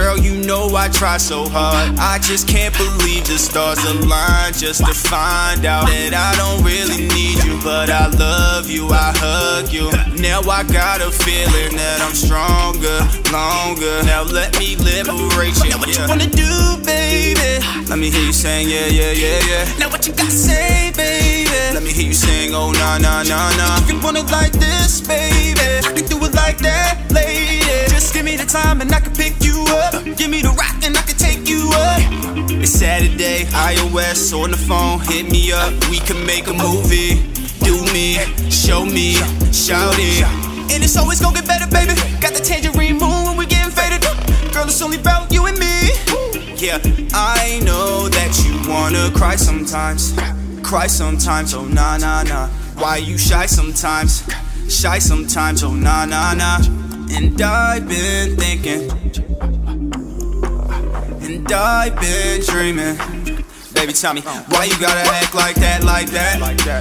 [0.00, 1.98] Girl, you know I try so hard.
[1.98, 7.06] I just can't believe the stars align just to find out that I don't really
[7.12, 7.60] need you.
[7.62, 9.92] But I love you, I hug you.
[10.16, 12.96] Now I got a feeling that I'm stronger,
[13.28, 14.00] longer.
[14.08, 15.68] Now let me liberate you.
[15.68, 17.60] Now what you wanna do, baby?
[17.84, 19.78] Let me hear you saying, yeah, yeah, yeah, yeah.
[19.78, 21.39] Now what you gotta say, baby?
[21.80, 23.88] Let me hear you sing, oh, nah, nah, nah, nah.
[23.88, 27.64] You want it like this, baby, I can do it like that, lady.
[27.88, 30.04] Just give me the time and I can pick you up.
[30.04, 32.04] Give me the rock and I can take you up.
[32.60, 35.72] It's Saturday, iOS on the phone, hit me up.
[35.88, 37.24] We can make a movie.
[37.64, 38.20] Do me,
[38.52, 39.14] show me,
[39.48, 40.20] shout it.
[40.68, 41.96] And it's always gonna get better, baby.
[42.20, 44.04] Got the tangerine moon when we getting faded.
[44.52, 45.96] Girl, it's only about you and me.
[46.60, 46.76] Yeah,
[47.14, 50.12] I know that you wanna cry sometimes.
[50.70, 52.46] Cry sometimes, oh nah nah nah.
[52.78, 54.22] Why you shy sometimes?
[54.68, 56.58] Shy sometimes, oh nah nah nah.
[57.10, 58.88] And I've been thinking,
[61.24, 63.19] and I've been dreaming.
[63.80, 66.36] Baby, tell me, why you gotta act like that, like that?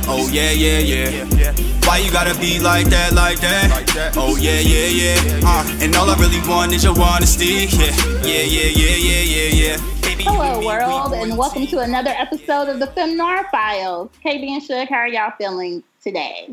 [0.06, 1.54] Oh yeah, yeah, yeah.
[1.88, 4.18] Why you gotta be like that, like that?
[4.18, 5.40] Oh yeah, yeah, yeah.
[5.42, 7.68] Uh, and all I really want is your honesty.
[7.72, 9.78] Yeah, yeah, yeah, yeah, yeah, yeah, yeah.
[10.02, 13.48] Baby, Hello, and me, we world, and welcome to another episode of the Fem Noir
[13.50, 14.10] Files.
[14.22, 16.50] KB and Suge, how are y'all feeling today?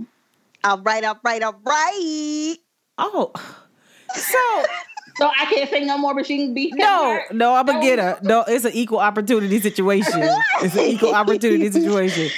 [0.62, 2.56] All right, all right, all right.
[2.98, 3.32] Oh,
[4.14, 4.64] so
[5.18, 7.24] So I can't say no more, but she can be Fem no, Noir.
[7.32, 8.18] no, I'm a getter.
[8.22, 10.12] No, it's an equal opportunity situation.
[10.62, 12.30] It's an equal opportunity situation.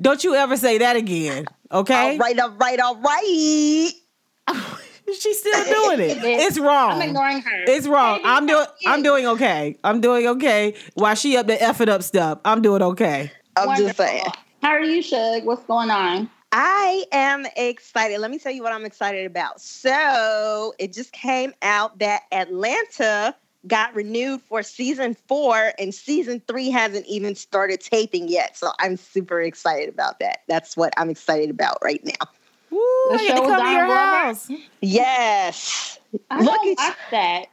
[0.00, 2.12] Don't you ever say that again, okay?
[2.12, 3.92] All right, all right, all right.
[5.18, 6.18] She's still doing it.
[6.22, 6.92] It's wrong.
[6.92, 7.64] I'm ignoring her.
[7.66, 8.20] It's wrong.
[8.24, 8.66] I'm doing.
[8.86, 9.76] I'm doing okay.
[9.84, 10.74] I'm doing okay.
[10.94, 13.30] While she up there effing up stuff, I'm doing okay.
[13.56, 13.88] I'm Wonderful.
[13.88, 14.24] just saying.
[14.62, 15.44] How are you, Suge?
[15.44, 16.30] What's going on?
[16.52, 18.18] I am excited.
[18.18, 19.60] Let me tell you what I'm excited about.
[19.60, 23.34] So, it just came out that Atlanta
[23.66, 28.56] got renewed for season four, and season three hasn't even started taping yet.
[28.56, 30.40] So, I'm super excited about that.
[30.46, 32.26] That's what I'm excited about right now.
[32.70, 32.78] Woo,
[33.10, 34.00] The I get show to with come to Donald your Glover?
[34.00, 34.50] house.
[34.80, 35.98] Yes.
[36.30, 37.44] I Look don't at watch that.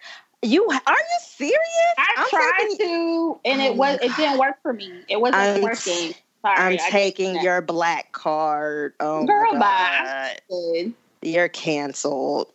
[0.42, 0.64] you.
[0.70, 1.60] Are you serious?
[1.98, 5.04] I I'm tried taking- to, and it Oh was my it didn't work for me.
[5.08, 6.14] It wasn't I'm- working.
[6.42, 8.94] Sorry, I'm taking your black card.
[9.00, 10.38] Oh Girl, my bye.
[10.50, 10.94] God.
[11.22, 12.48] You're canceled.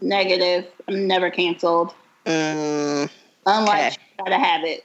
[0.00, 0.66] Negative.
[0.88, 1.94] I'm never canceled.
[2.26, 3.08] Mm,
[3.46, 3.96] Unlike Okay.
[4.18, 4.84] gotta have it.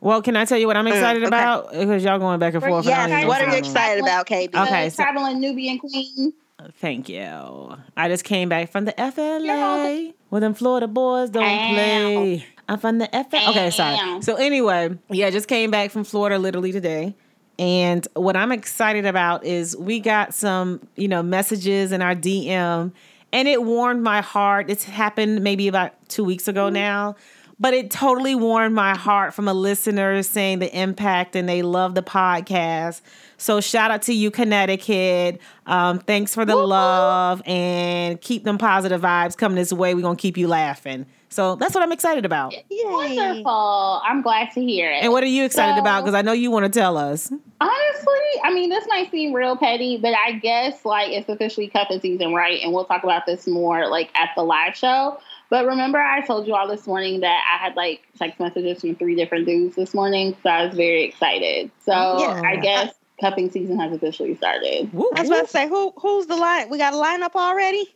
[0.00, 1.28] Well, can I tell you what I'm excited okay.
[1.28, 1.72] about?
[1.72, 2.86] Because y'all going back and We're- forth.
[2.86, 3.20] and I yes.
[3.20, 3.92] don't What are you what's going on.
[3.98, 4.66] excited about, KB?
[4.66, 6.32] Okay, the so- traveling Nubian queen.
[6.80, 7.76] Thank you.
[7.96, 10.12] I just came back from the FLA.
[10.30, 11.68] Well, them Florida boys don't Ow.
[11.74, 12.46] play.
[12.68, 13.50] I'm from the FLA.
[13.50, 14.22] Okay, sorry.
[14.22, 17.14] So anyway, yeah, just came back from Florida literally today.
[17.58, 22.92] And what I'm excited about is we got some, you know, messages in our DM
[23.32, 24.70] and it warmed my heart.
[24.70, 26.74] It's happened maybe about two weeks ago mm-hmm.
[26.74, 27.16] now.
[27.58, 31.94] But it totally warmed my heart from a listener saying the impact and they love
[31.94, 33.00] the podcast.
[33.38, 35.40] So shout out to you, Connecticut.
[35.64, 39.94] Um, thanks for the love and keep them positive vibes coming this way.
[39.94, 41.06] We're gonna keep you laughing.
[41.28, 42.52] So that's what I'm excited about.
[42.52, 42.62] Yay.
[42.84, 44.00] Wonderful.
[44.04, 45.02] I'm glad to hear it.
[45.02, 46.02] And what are you excited So- about?
[46.02, 47.30] Because I know you want to tell us.
[47.60, 52.00] Honestly, I mean, this might seem real petty, but I guess like it's officially cuffing
[52.00, 52.60] season, right?
[52.62, 55.18] And we'll talk about this more like at the live show.
[55.48, 58.96] But remember, I told you all this morning that I had like text messages from
[58.96, 61.70] three different dudes this morning, so I was very excited.
[61.84, 62.42] So Yeah.
[62.44, 64.92] I guess cuffing season has officially started.
[64.92, 66.68] Woo, I was about to say, who who's the line?
[66.68, 67.94] We got a lineup already.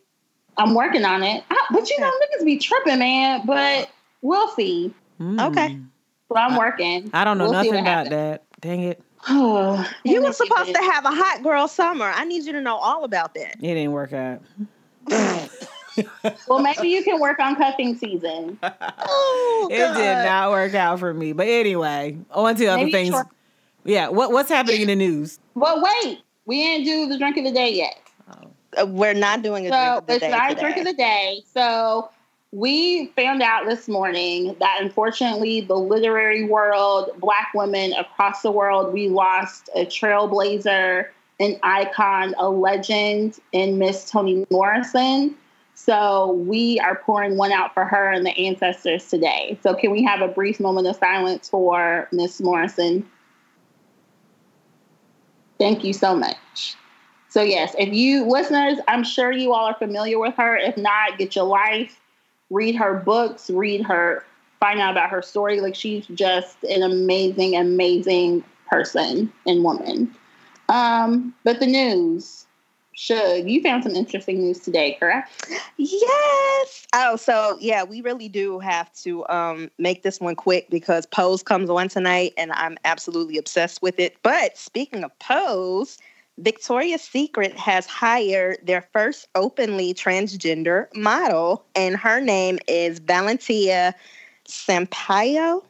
[0.56, 2.02] I'm working on it, I, but you Okay.
[2.02, 3.42] know, niggas be tripping, man.
[3.46, 3.88] But
[4.22, 4.94] we'll see.
[5.20, 5.48] Mm.
[5.50, 5.76] Okay.
[6.28, 7.10] So I'm working.
[7.12, 8.44] I don't know We'll nothing what about that.
[8.60, 9.02] Dang it.
[9.24, 9.88] happens.
[10.04, 12.04] You were supposed to have a hot girl summer.
[12.04, 13.56] I need you to know all about that.
[13.56, 14.42] It didn't work out.
[16.48, 18.58] Well, maybe you can work on cuffing season.
[19.12, 21.32] Oh, It did not work out for me.
[21.32, 23.10] But anyway, on to other Maybe things.
[23.10, 23.26] short-
[23.84, 25.38] Yeah, what what's happening in the news?
[25.54, 27.96] Well, wait, we didn't do the drink of the day yet.
[28.78, 30.60] Uh, We're not doing a So drink of the it's day not a today.
[30.62, 31.42] drink of the day.
[31.52, 32.10] So
[32.52, 38.92] we found out this morning that unfortunately the literary world, black women across the world,
[38.92, 41.06] we lost a trailblazer,
[41.40, 45.36] an icon, a legend in Miss Toni Morrison.
[45.82, 49.58] So we are pouring one out for her and the ancestors today.
[49.62, 53.08] So can we have a brief moment of silence for Miss Morrison?
[55.58, 56.76] Thank you so much.
[57.30, 60.54] So yes, if you listeners, I'm sure you all are familiar with her.
[60.54, 61.98] If not, get your life,
[62.50, 64.22] read her books, read her,
[64.60, 65.62] find out about her story.
[65.62, 70.14] Like she's just an amazing, amazing person and woman.
[70.68, 72.46] Um, but the news,
[73.00, 75.50] Suge, you found some interesting news today, correct?
[75.78, 76.86] Yes.
[76.94, 81.42] Oh, so yeah, we really do have to um, make this one quick because Pose
[81.42, 84.18] comes on tonight, and I'm absolutely obsessed with it.
[84.22, 85.96] But speaking of Pose,
[86.36, 93.94] Victoria's Secret has hired their first openly transgender model, and her name is Valentina
[94.46, 95.64] Sampaio.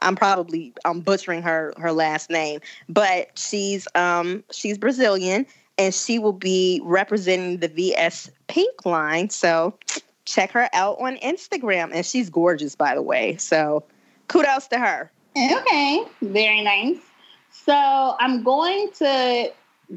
[0.00, 5.44] I'm probably I'm butchering her her last name, but she's um she's Brazilian
[5.80, 9.30] and she will be representing the VS Pink line.
[9.30, 9.74] So
[10.26, 13.36] check her out on Instagram, and she's gorgeous, by the way.
[13.38, 13.82] So
[14.28, 15.10] kudos to her.
[15.34, 16.98] Okay, very nice.
[17.50, 19.50] So I'm going to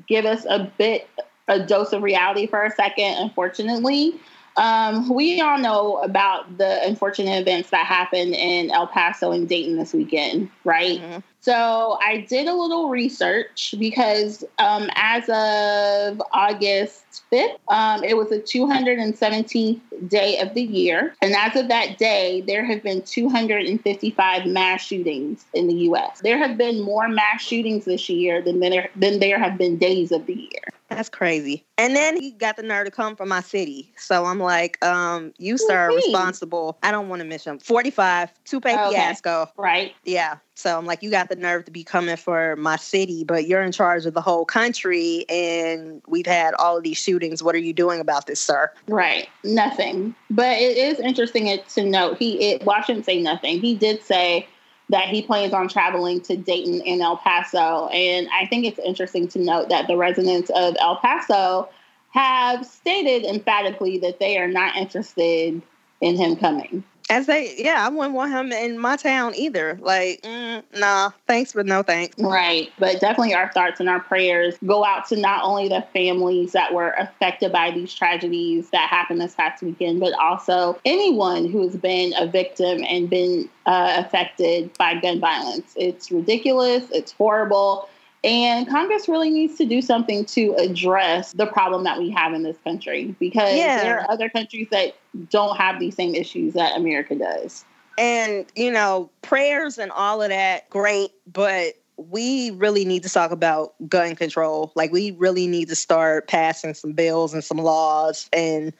[0.08, 1.10] give us a bit
[1.50, 3.16] a dose of reality for a second.
[3.18, 4.18] Unfortunately,
[4.56, 9.76] um, we all know about the unfortunate events that happened in El Paso and Dayton
[9.76, 11.02] this weekend, right?
[11.02, 11.20] Mm-hmm.
[11.44, 18.30] So I did a little research because um, as of August 5th, um, it was
[18.30, 21.14] the 217th day of the year.
[21.22, 26.22] And as of that day, there have been 255 mass shootings in the U.S.
[26.22, 30.14] There have been more mass shootings this year than there, than there have been days
[30.14, 30.73] of the year.
[30.96, 31.66] That's crazy.
[31.78, 33.92] And then he got the nerve to come from my city.
[33.98, 36.78] So I'm like, um, you, sir, are responsible.
[36.84, 37.60] I don't want to miss him.
[37.60, 38.96] 45, two oh, okay.
[38.96, 39.50] Fiasco.
[39.58, 39.94] Right.
[40.04, 40.38] Yeah.
[40.56, 43.62] So I'm like, you got the nerve to be coming for my city, but you're
[43.62, 47.42] in charge of the whole country and we've had all of these shootings.
[47.42, 48.72] What are you doing about this, sir?
[48.88, 49.28] Right.
[49.44, 50.16] Nothing.
[50.30, 53.60] But it is interesting to note he it well, I shouldn't say nothing.
[53.60, 54.48] He did say
[54.94, 57.88] that he plans on traveling to Dayton and El Paso.
[57.88, 61.68] And I think it's interesting to note that the residents of El Paso
[62.12, 65.60] have stated emphatically that they are not interested
[66.00, 66.84] in him coming.
[67.10, 69.78] As they, yeah, I wouldn't want him in my town either.
[69.82, 72.18] Like, mm, nah, thanks, but no thanks.
[72.18, 72.72] Right.
[72.80, 76.74] But definitely our thoughts and our prayers go out to not only the families that
[76.74, 81.76] were affected by these tragedies that happened this past weekend, but also anyone who has
[81.76, 85.74] been a victim and been uh, affected by gun violence.
[85.76, 86.90] It's ridiculous.
[86.92, 87.90] It's horrible.
[88.24, 92.44] And Congress really needs to do something to address the problem that we have in
[92.44, 93.84] this country because yeah.
[93.84, 94.96] there are other countries that
[95.30, 97.66] don't have these same issues that America does.
[97.98, 103.32] And, you know, prayers and all of that, great, but we really need to talk
[103.32, 104.72] about gun control.
[104.76, 108.74] Like, we really need to start passing some bills and some laws and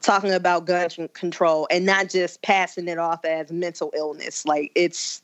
[0.00, 4.44] talking about gun control and not just passing it off as mental illness.
[4.46, 5.22] Like, it's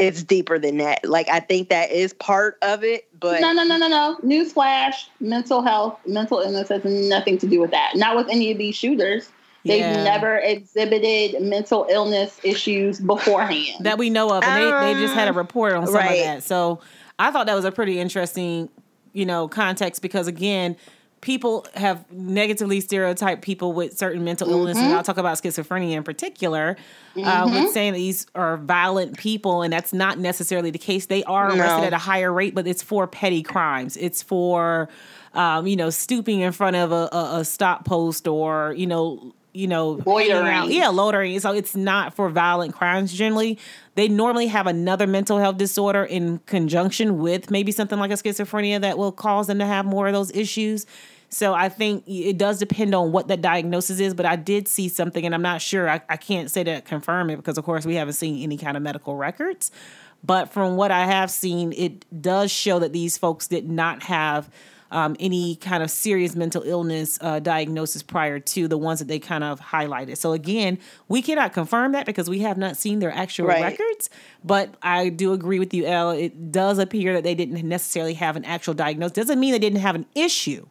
[0.00, 1.04] it's deeper than that.
[1.04, 4.18] Like I think that is part of it, but no, no, no, no, no.
[4.22, 7.92] Newsflash: mental health, mental illness has nothing to do with that.
[7.94, 9.30] Not with any of these shooters.
[9.64, 10.04] They've yeah.
[10.04, 15.14] never exhibited mental illness issues beforehand that we know of, and um, they, they just
[15.14, 16.12] had a um, report on some right.
[16.12, 16.42] of that.
[16.42, 16.80] So
[17.18, 18.70] I thought that was a pretty interesting,
[19.12, 20.76] you know, context because again,
[21.20, 24.56] people have negatively stereotyped people with certain mental mm-hmm.
[24.56, 26.76] illness, and I'll talk about schizophrenia in particular,
[27.14, 27.28] mm-hmm.
[27.28, 27.72] uh, with mm-hmm.
[27.72, 31.06] saying that these are violent people, and that's not necessarily the case.
[31.06, 31.84] They are arrested no.
[31.84, 33.96] at a higher rate, but it's for petty crimes.
[33.96, 34.88] It's for,
[35.34, 39.34] um, you know, stooping in front of a, a, a stop post or, you know,
[39.52, 40.70] you know, loitering.
[40.70, 41.38] Yeah, loitering.
[41.40, 43.58] So it's not for violent crimes generally.
[43.94, 48.80] They normally have another mental health disorder in conjunction with maybe something like a schizophrenia
[48.80, 50.86] that will cause them to have more of those issues.
[51.28, 54.88] So I think it does depend on what that diagnosis is, but I did see
[54.88, 55.88] something, and I'm not sure.
[55.88, 58.76] I, I can't say to confirm it because, of course, we haven't seen any kind
[58.76, 59.70] of medical records.
[60.24, 64.50] But from what I have seen, it does show that these folks did not have
[64.90, 69.18] um, any kind of serious mental illness uh, diagnosis prior to the ones that they
[69.18, 70.16] kind of highlighted.
[70.16, 70.78] So again,
[71.08, 73.62] we cannot confirm that because we have not seen their actual right.
[73.62, 74.10] records.
[74.44, 76.10] But I do agree with you, Elle.
[76.10, 79.12] It does appear that they didn't necessarily have an actual diagnosis.
[79.12, 80.66] Doesn't mean they didn't have an issue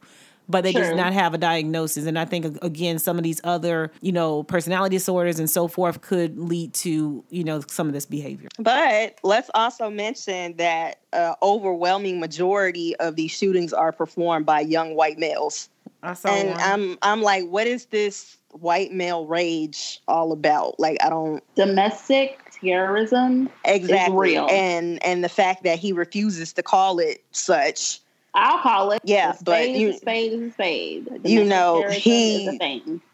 [0.49, 2.05] but they just not have a diagnosis.
[2.05, 6.01] And I think again, some of these other, you know, personality disorders and so forth
[6.01, 8.49] could lead to, you know, some of this behavior.
[8.57, 14.95] But let's also mention that uh, overwhelming majority of these shootings are performed by young
[14.95, 15.69] white males.
[16.01, 16.59] I saw and one.
[16.59, 20.79] I'm I'm like, what is this white male rage all about?
[20.79, 26.99] Like, I don't domestic terrorism exactly and and the fact that he refuses to call
[26.99, 28.01] it such
[28.33, 29.01] I'll call it.
[29.03, 31.09] Yeah, but you, is a spade is a spade.
[31.23, 32.59] The you know, he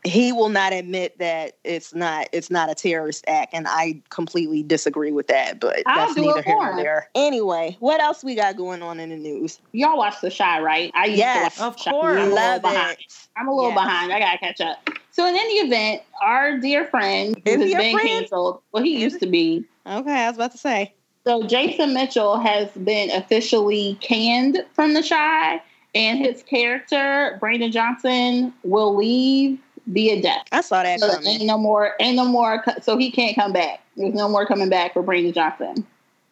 [0.04, 4.64] he will not admit that it's not it's not a terrorist act, and I completely
[4.64, 5.60] disagree with that.
[5.60, 7.10] But I'll that's neither here nor there.
[7.16, 9.60] Anyway, what else we got going on in the news?
[9.72, 10.92] Y'all watch The Chi, right?
[10.94, 12.20] I used yes, to watch of course.
[12.20, 13.28] I'm Love it.
[13.38, 13.80] I'm a little yes.
[13.80, 14.12] behind.
[14.12, 14.90] I gotta catch up.
[15.12, 18.10] So in any event, our dear friend who has been friend?
[18.10, 18.62] canceled.
[18.74, 19.64] Well, he used to be.
[19.88, 20.94] Okay, I was about to say.
[21.26, 25.62] So Jason Mitchell has been officially canned from the Chi,
[25.96, 30.46] and his character Brandon Johnson will leave via death.
[30.52, 31.28] I saw that So coming.
[31.28, 32.64] ain't no more, ain't no more.
[32.82, 33.82] So he can't come back.
[33.98, 35.86] There's no more coming back for Brandon Johnson.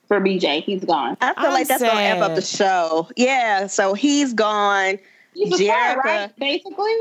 [0.08, 1.18] For BJ, he's gone.
[1.22, 3.10] I feel I'm like that's gonna amp up the show.
[3.16, 5.00] Yeah, so he's gone.
[5.34, 6.04] He's a star, Jerica.
[6.04, 6.36] right?
[6.38, 6.94] Basically.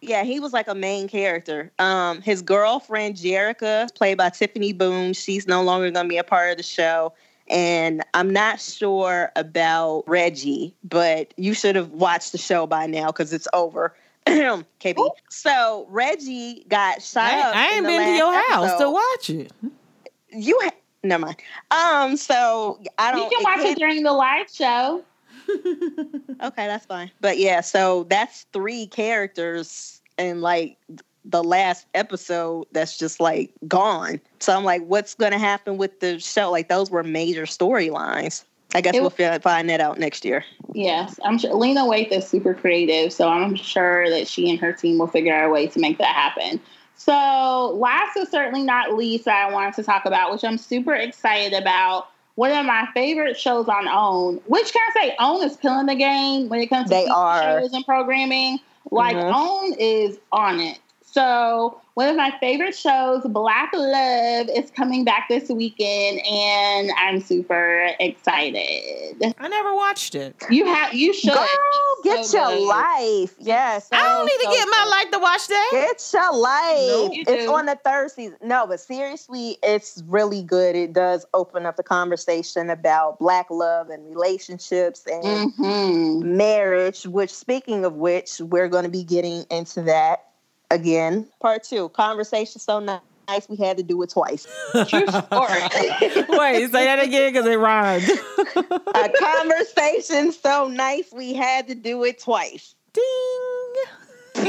[0.00, 1.72] Yeah, he was like a main character.
[1.78, 6.24] Um, his girlfriend Jerica, played by Tiffany Boone, she's no longer going to be a
[6.24, 7.12] part of the show.
[7.50, 13.06] And I'm not sure about Reggie, but you should have watched the show by now
[13.06, 13.94] because it's over.
[14.26, 14.98] KB.
[14.98, 15.10] Ooh.
[15.30, 17.56] So Reggie got shot I, up.
[17.56, 19.52] I in ain't the been to your house to watch it.
[20.30, 20.70] You ha-
[21.02, 21.36] never mind.
[21.70, 23.30] Um, so I don't.
[23.30, 25.02] You can watch can't- it during the live show.
[26.40, 27.10] Okay, that's fine.
[27.20, 30.76] But yeah, so that's three characters in like
[31.28, 34.20] the last episode that's just like gone.
[34.40, 36.50] So I'm like, what's gonna happen with the show?
[36.50, 38.44] Like those were major storylines.
[38.74, 40.44] I guess It- we'll fi- find that out next year.
[40.74, 44.72] Yes, I'm sure Lena Waithe is super creative, so I'm sure that she and her
[44.72, 46.60] team will figure out a way to make that happen.
[46.96, 47.12] So,
[47.78, 52.08] last but certainly not least, I wanted to talk about, which I'm super excited about.
[52.34, 55.94] One of my favorite shows on OWN, which can I say OWN is killing the
[55.94, 57.60] game when it comes to They are.
[57.60, 58.58] shows and programming.
[58.90, 59.32] Like Mhm.
[59.34, 60.78] OWN is on it.
[61.10, 67.20] So one of my favorite shows, Black Love, is coming back this weekend, and I'm
[67.20, 69.34] super excited.
[69.38, 70.36] I never watched it.
[70.50, 71.46] You have you should Girl,
[72.04, 72.68] get So your good.
[72.68, 73.34] life.
[73.38, 73.88] Yes.
[73.90, 74.90] I don't so, need to so get my good.
[74.90, 75.68] life to watch that.
[75.72, 76.88] Get your life.
[76.88, 77.52] No, you it's do.
[77.54, 78.36] on the third season.
[78.42, 80.76] No, but seriously, it's really good.
[80.76, 86.36] It does open up the conversation about black love and relationships and Mm-hmm.
[86.36, 90.24] marriage, which speaking of which, we're going to be getting into that
[90.70, 91.28] again.
[91.40, 94.46] Part two, conversation so nice we had to do it twice.
[94.72, 95.60] True story.
[96.28, 98.08] Wait, say that again because it rhymed.
[98.94, 102.74] A conversation so nice we had to do it twice.
[102.92, 103.04] Ding.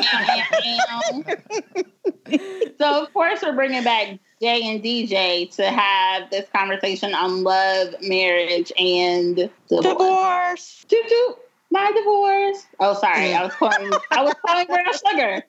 [2.78, 7.96] so of course we're bringing back Jay and DJ to have this conversation on love,
[8.02, 9.84] marriage, and divorce.
[9.84, 10.86] Divorce.
[10.88, 11.38] Toot toot,
[11.72, 12.66] my divorce.
[12.80, 13.92] Oh, sorry, I was calling.
[14.12, 15.44] I was calling brown sugar.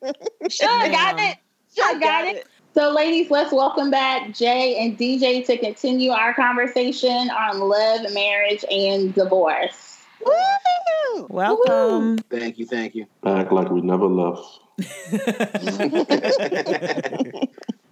[0.51, 1.39] Sure, got it.
[1.75, 2.47] Sure, got it.
[2.75, 8.65] So, ladies, let's welcome back Jay and DJ to continue our conversation on love, marriage,
[8.71, 9.99] and divorce.
[10.25, 11.27] Woo!
[11.29, 12.19] Welcome.
[12.31, 13.07] Thank you, thank you.
[13.25, 14.43] Act like we never left.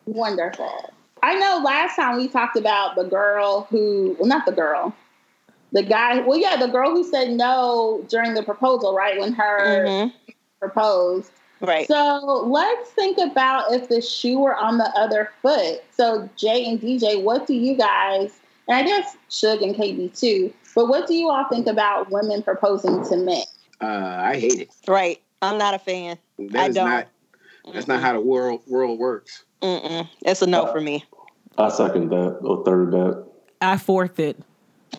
[0.07, 0.93] Wonderful.
[1.23, 4.95] I know last time we talked about the girl who, well, not the girl,
[5.73, 9.19] the guy, well, yeah, the girl who said no during the proposal, right?
[9.21, 10.13] When her Mhm.
[10.61, 11.31] proposed.
[11.61, 11.87] Right.
[11.89, 15.83] So let's think about if the shoe were on the other foot.
[15.91, 20.53] So, Jay and DJ, what do you guys, and I guess Suge and KB too,
[20.75, 23.43] but what do you all think about women proposing to men?
[23.81, 23.87] Uh,
[24.21, 24.71] I hate it.
[24.87, 25.21] right.
[25.43, 26.19] I'm not a fan.
[26.39, 26.89] That I don't.
[26.89, 27.09] not.
[27.75, 29.45] That's not how the world world works.
[29.63, 30.09] Mm-mm.
[30.23, 31.05] It's a no for me.
[31.59, 33.25] I second that or third that.
[33.61, 34.37] I forfeit.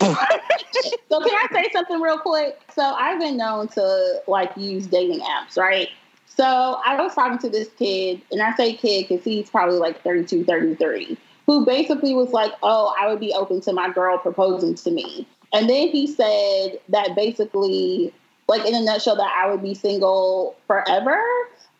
[1.10, 2.60] So can I say something real quick?
[2.74, 5.88] So I've been known to like use dating apps, right?
[6.26, 10.02] So I was talking to this kid, and I say kid because he's probably like
[10.02, 14.74] 32, 33, who basically was like, oh, I would be open to my girl proposing
[14.76, 15.26] to me.
[15.52, 18.14] And then he said that basically,
[18.48, 21.20] like in a nutshell, that I would be single forever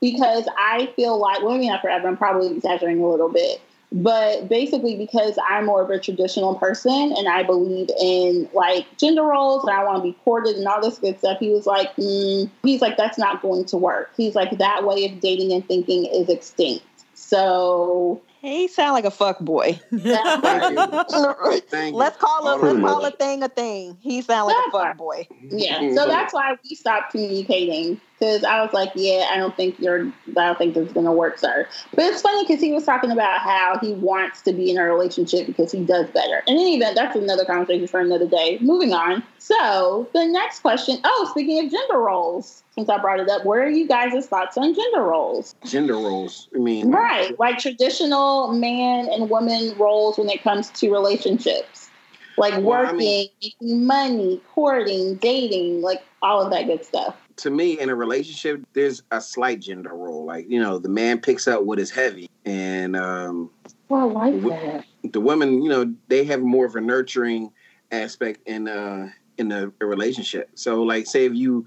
[0.00, 3.60] because I feel like, well, maybe not forever, I'm probably exaggerating a little bit,
[3.92, 9.23] but basically because I'm more of a traditional person and I believe in like gender
[9.25, 11.94] roles and I want to be courted and all this good stuff, he was like,
[11.97, 14.11] mm, he's like, that's not going to work.
[14.16, 16.85] He's like, that way of dating and thinking is extinct.
[17.14, 19.78] So He sound like a fuck boy.
[19.90, 21.61] that Thank part- you.
[21.68, 21.99] Thank you.
[21.99, 23.12] let's call a let's call much.
[23.14, 23.97] a thing a thing.
[24.00, 25.26] He sound like a fuck boy.
[25.42, 25.94] yeah.
[25.94, 30.07] So that's why we stopped communicating because I was like, yeah, I don't think you're,
[30.37, 31.67] I don't think this is going to work, sir.
[31.95, 34.85] But it's funny because he was talking about how he wants to be in a
[34.85, 36.43] relationship because he does better.
[36.47, 38.59] In any event, that's another conversation for another day.
[38.61, 39.23] Moving on.
[39.39, 40.99] So the next question.
[41.03, 44.59] Oh, speaking of gender roles, since I brought it up, where are you guys' thoughts
[44.59, 45.55] on gender roles?
[45.65, 46.49] gender roles.
[46.55, 51.89] I mean, Right, like traditional man and woman roles when it comes to relationships,
[52.37, 57.17] like Well, working, I mean- making money, courting, dating, like all of that good stuff.
[57.42, 60.25] To me, in a relationship, there's a slight gender role.
[60.25, 63.50] Like you know, the man picks up what is heavy, and um,
[63.88, 64.85] Well, I like that.
[65.12, 67.50] the women, you know, they have more of a nurturing
[67.92, 70.50] aspect in uh in a, a relationship.
[70.54, 71.66] So, like, say if you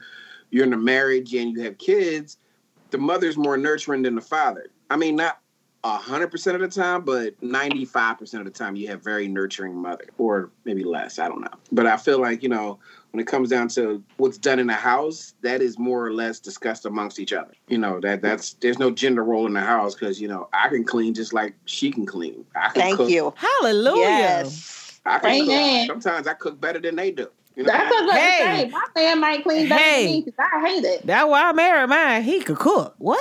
[0.52, 2.38] you're in a marriage and you have kids,
[2.92, 4.68] the mother's more nurturing than the father.
[4.90, 5.40] I mean, not
[5.92, 9.28] hundred percent of the time, but ninety five percent of the time you have very
[9.28, 11.20] nurturing mother, or maybe less.
[11.20, 11.54] I don't know.
[11.72, 12.80] But I feel like you know
[13.12, 16.40] when it comes down to what's done in the house, that is more or less
[16.40, 17.54] discussed amongst each other.
[17.68, 20.70] You know that that's there's no gender role in the house because you know I
[20.70, 22.46] can clean just like she can clean.
[22.56, 23.10] I can Thank cook.
[23.10, 23.34] you.
[23.36, 24.00] Hallelujah.
[24.02, 25.00] Yes.
[25.06, 25.80] I can Amen.
[25.88, 25.88] cook.
[25.88, 27.28] Sometimes I cook better than they do.
[27.56, 27.72] You know?
[27.72, 28.64] That's what I was about Hey.
[28.64, 28.70] say.
[28.70, 30.04] My man might clean better Hey.
[30.06, 31.06] than me because I hate it.
[31.06, 32.24] That's why I married mine.
[32.24, 32.96] He could cook.
[32.98, 33.20] What?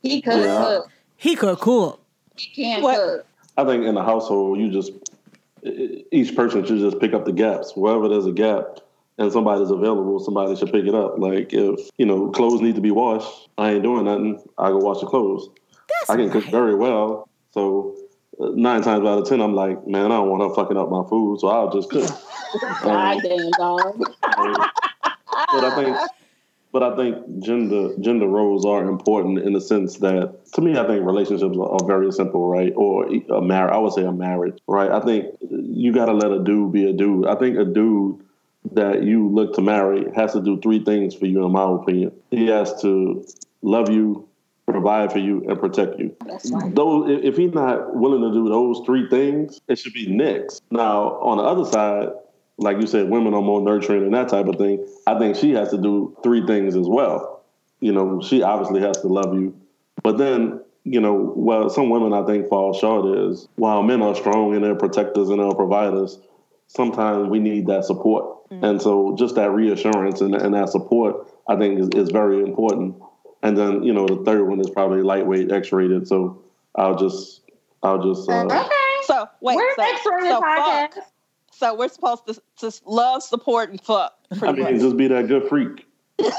[0.00, 0.56] He could Yeah.
[0.56, 0.90] cook.
[1.22, 2.00] He could cook.
[2.36, 2.96] He can't What?
[2.96, 3.26] cook.
[3.56, 4.90] I think in the household, you just
[6.10, 7.76] each person should just pick up the gaps.
[7.76, 8.80] Wherever there's a gap
[9.18, 11.18] and somebody's available, somebody should pick it up.
[11.18, 14.42] Like if you know clothes need to be washed, I ain't doing nothing.
[14.58, 15.48] I go wash the clothes.
[15.88, 17.94] That's I can cook very well, so
[18.40, 20.90] uh, nine times out of ten, I'm like, man, I don't want her fucking up
[20.90, 22.10] my food, so I'll just cook.
[22.82, 24.02] God damn dog.
[25.52, 25.96] but I think,
[26.72, 30.86] but I think gender gender roles are important in the sense that, to me, I
[30.86, 32.72] think relationships are, very simple, right?
[32.74, 34.90] Or a marriage, I would say a marriage, right?
[34.90, 37.26] I think you got to let a dude be a dude.
[37.26, 38.20] I think a dude
[38.72, 42.12] that you look to marry has to do three things for you, in my opinion.
[42.30, 43.26] He has to
[43.60, 44.26] love you,
[44.66, 46.16] provide for you, and protect you
[46.50, 46.74] right.
[46.74, 50.62] those if he's not willing to do those three things, it should be next.
[50.70, 52.08] Now, on the other side,
[52.58, 54.86] like you said, women are more nurturing and that type of thing.
[55.06, 57.42] I think she has to do three things as well.
[57.80, 59.54] You know, she obviously has to love you,
[60.02, 64.16] but then you know, well, some women I think fall short is while men are
[64.16, 66.18] strong and they're protectors and they're providers,
[66.66, 68.38] sometimes we need that support.
[68.62, 72.96] And so just that reassurance and, and that support, I think is, is very important.
[73.42, 76.06] And then, you know, the third one is probably lightweight, X-rated.
[76.06, 76.42] So
[76.74, 77.40] I'll just,
[77.82, 78.68] I'll just, uh, Okay.
[79.04, 80.94] So wait, We're so, next on so podcast.
[80.94, 81.11] fuck.
[81.62, 84.12] So we're supposed to just love, support, and fuck.
[84.32, 84.82] I Pretty mean, much.
[84.82, 85.86] just be that good freak.
[86.18, 86.32] and,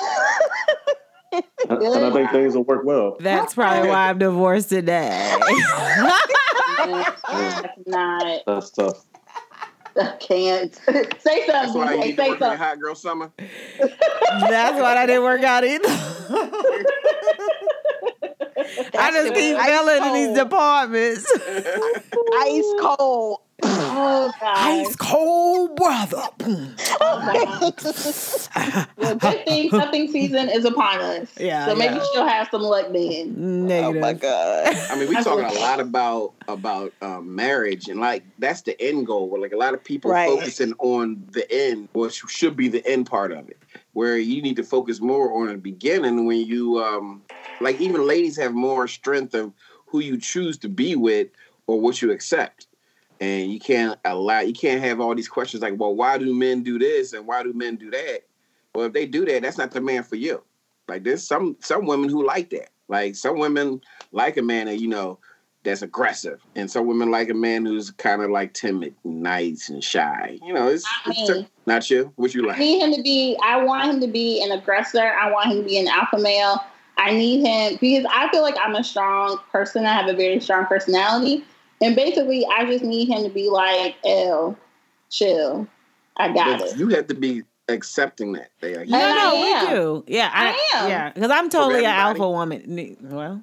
[1.69, 3.15] and I think things will work well.
[3.21, 5.33] That's probably why I'm divorced today.
[6.77, 8.41] That's not.
[8.45, 9.05] That's tough.
[9.95, 10.75] I can't.
[11.21, 11.73] say That's something.
[11.73, 12.17] why you DJ.
[12.17, 12.57] need to Say work in something.
[12.57, 13.31] hot girl summer.
[13.39, 15.87] That's why I didn't work out either.
[18.99, 21.31] I just keep was failing in these departments.
[22.41, 23.39] Ice cold.
[23.95, 24.57] Oh God.
[24.57, 26.23] Ice cold brother.
[26.99, 27.71] Oh,
[28.97, 31.29] Well, good thing cuffing season is upon us.
[31.39, 32.05] Yeah, So maybe yeah.
[32.11, 33.67] she'll have some luck then.
[33.67, 33.95] Negative.
[33.97, 34.75] Oh my god.
[34.89, 38.79] I mean, we That's talking a lot about about um, marriage and like that's the
[38.81, 39.29] end goal.
[39.29, 40.27] Where like a lot of people Right.
[40.29, 43.57] focusing on the end, which should be the end part of it.
[43.93, 47.21] Where you need to focus more on the beginning when you um
[47.61, 49.53] like even ladies have more strength of
[49.85, 51.27] who you choose to be with
[51.67, 52.67] or what you accept.
[53.19, 56.63] And you can't allow you can't have all these questions like, well, why do men
[56.63, 58.21] do this and why do men do that?
[58.75, 60.43] Well, if they do that, that's not the man for you.
[60.87, 62.69] Like there's some some women who like that.
[62.87, 65.19] Like some women like a man that you know
[65.63, 69.81] that's aggressive, and some women like a man who's kind of like timid, nice, and
[69.81, 70.37] shy.
[70.43, 71.47] You know, it's, Not it's me.
[71.65, 72.11] not you.
[72.17, 73.37] What you like I need him to be.
[73.41, 75.13] I want him to be an aggressor.
[75.13, 76.59] I want him to be an alpha male.
[76.97, 79.85] I need him because I feel like I'm a strong person.
[79.85, 81.45] I have a very strong personality,
[81.83, 84.57] and basically, I just need him to be like, "L,
[85.09, 85.67] chill.
[86.17, 88.49] I got But it." you have to be accepting that.
[88.61, 89.65] They like, No, I no, am.
[89.67, 90.03] we do.
[90.07, 90.89] Yeah, I, I am.
[90.89, 92.97] Yeah, because I'm totally an alpha woman.
[93.01, 93.41] Well,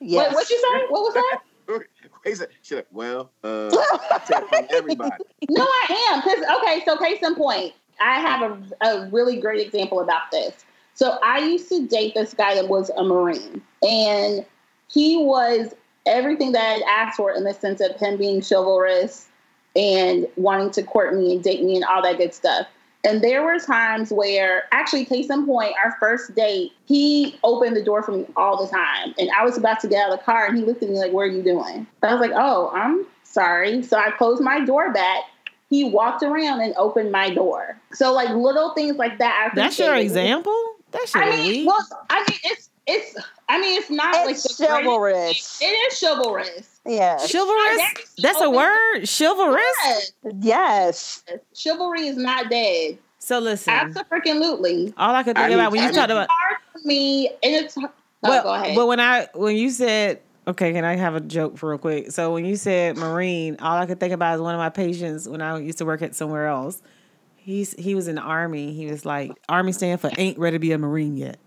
[0.00, 0.26] Yes.
[0.28, 0.86] Wait, what you say?
[0.88, 1.40] What was that?
[2.24, 5.24] he said, she's like, well, uh, I take from everybody.
[5.48, 6.20] No, I am.
[6.20, 10.64] Because okay, so case in point, I have a, a really great example about this.
[10.94, 14.44] So I used to date this guy that was a Marine, and
[14.90, 15.74] he was
[16.06, 19.28] everything that I asked for in the sense of him being chivalrous
[19.74, 22.66] and wanting to court me and date me and all that good stuff.
[23.04, 27.82] And there were times where, actually, case in point, our first date, he opened the
[27.82, 29.12] door for me all the time.
[29.18, 30.98] And I was about to get out of the car, and he looked at me
[30.98, 31.86] like, What are you doing?
[32.02, 33.82] I was like, Oh, I'm sorry.
[33.82, 35.24] So I closed my door back.
[35.68, 37.76] He walked around and opened my door.
[37.92, 39.50] So, like, little things like that.
[39.50, 40.54] I that's your example.
[40.92, 43.16] That shit I mean, well, I mean, it's, it's,
[43.48, 45.58] I mean, it's not like It's the greatest- chivalrous.
[45.62, 46.80] It is chivalrous.
[46.86, 47.16] Yeah.
[47.18, 47.76] Chivalrous.
[47.76, 49.04] That's- That's a word.
[49.08, 49.64] Chivalrous.
[49.84, 50.12] Yes.
[50.40, 51.22] Yes.
[51.54, 52.98] Chivalry is not dead.
[53.18, 54.92] So listen, Absolutely.
[54.96, 57.28] all I could think I about need- when you I talked about hard for me,
[57.28, 57.76] and it's.
[57.78, 57.88] Oh,
[58.22, 58.74] well, go ahead.
[58.76, 62.10] but when I when you said okay, can I have a joke for real quick?
[62.10, 65.28] So when you said Marine, all I could think about is one of my patients
[65.28, 66.82] when I used to work at somewhere else.
[67.36, 68.72] He's he was in the army.
[68.72, 71.38] He was like, Army stand for ain't ready to be a Marine yet.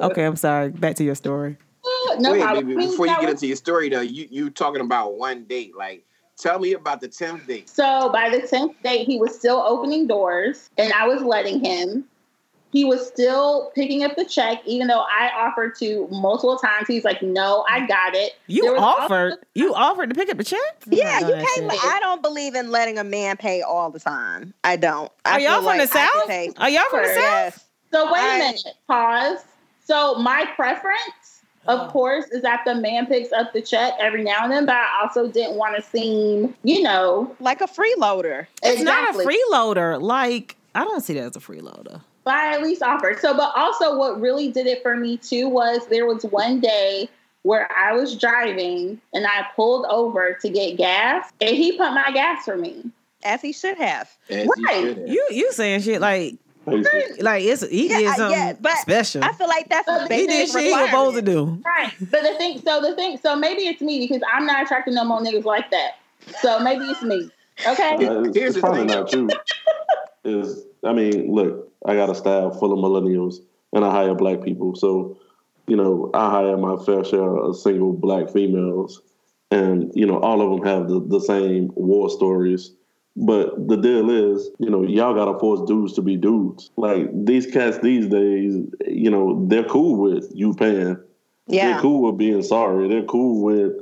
[0.00, 0.70] Okay, I'm sorry.
[0.70, 1.56] Back to your story.
[1.84, 5.14] Uh, no Wait, baby, before you get into your story though, you you talking about
[5.14, 5.76] one date.
[5.76, 6.04] Like,
[6.36, 7.68] tell me about the tenth date.
[7.68, 12.04] So by the tenth date, he was still opening doors, and I was letting him.
[12.72, 16.86] he was still picking up the check, even though I offered to multiple times.
[16.88, 19.32] He's like, "No, I got it." You offered.
[19.32, 20.60] also- You offered to pick up the check.
[20.88, 21.72] Yeah, Oh, you that's can't.
[21.72, 21.84] it.
[21.84, 24.52] I don't believe in letting a man pay all the time.
[24.64, 25.10] I don't.
[25.24, 26.26] I Are y'all from like the south?
[26.26, 27.16] pay- Are y'all from the south?
[27.20, 27.64] Yes.
[27.92, 28.62] So wait a I- minute.
[28.88, 29.44] Pause.
[29.86, 31.74] So my preference, Oh.
[31.74, 31.90] of uh-huh.
[31.90, 35.00] course, is that the man picks up the check every now and then, but I
[35.02, 38.46] also didn't want to seem, you know, Like a freeloader.
[38.62, 39.24] It's exactly.
[39.24, 40.00] not a freeloader.
[40.00, 42.00] Like I don't see that as a freeloader.
[42.24, 43.18] But I at least offered.
[43.20, 47.08] So, but also what really did it for me too was there was one day
[47.42, 52.10] where I was driving and I pulled over to get gas and he put my
[52.12, 52.90] gas for me.
[53.24, 54.10] As he should have.
[54.28, 54.74] As you Right.
[54.84, 55.08] should have.
[55.08, 56.34] You you saying shit like
[56.66, 57.22] Basic.
[57.22, 59.24] like it's he Yeah, did I- something yeah, but special.
[59.24, 61.62] I feel like that's a But he did shit he was supposed to do.
[61.64, 61.92] Right.
[62.00, 65.04] But the thing, so the thing, so maybe it's me because I'm not attracting no
[65.04, 65.92] more niggas like that.
[66.40, 67.30] So maybe it's me.
[67.66, 68.06] Okay.
[68.06, 68.86] Uh, it's, Here's it's the probably thing.
[68.88, 69.28] not you.
[70.24, 73.36] Is I mean, look, I got a staff full of millennials,
[73.72, 74.74] and I hire black people.
[74.74, 75.16] So,
[75.68, 79.00] you know, I hire my fair share of single black females,
[79.52, 82.72] and you know, all of them have the, the same war stories.
[83.16, 86.70] But the deal is, you know, y'all gotta force dudes to be dudes.
[86.76, 90.98] Like these cats these days, you know, they're cool with you paying.
[91.48, 91.72] Yeah.
[91.72, 92.88] They're cool with being sorry.
[92.88, 93.72] They're cool with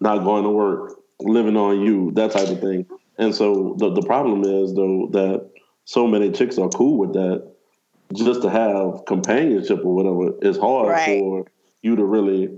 [0.00, 2.86] not going to work, living on you, that type of thing.
[3.18, 5.50] And so the the problem is though that
[5.84, 7.50] so many chicks are cool with that.
[8.14, 11.20] Just to have companionship or whatever is hard Right.
[11.20, 11.44] for
[11.82, 12.48] you to really,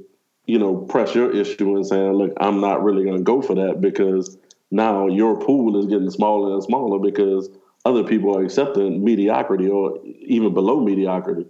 [0.46, 3.54] you know, press your issue and saying, "Look, I'm not really going to go for
[3.56, 4.38] that because
[4.72, 7.48] now your pool is getting smaller and smaller because
[7.84, 11.46] other people are accepting mediocrity or even below mediocrity."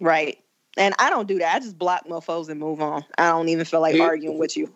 [0.00, 0.38] Right.
[0.78, 1.56] And I don't do that.
[1.56, 3.04] I just block mofos and move on.
[3.18, 4.72] I don't even feel like Here- arguing with you.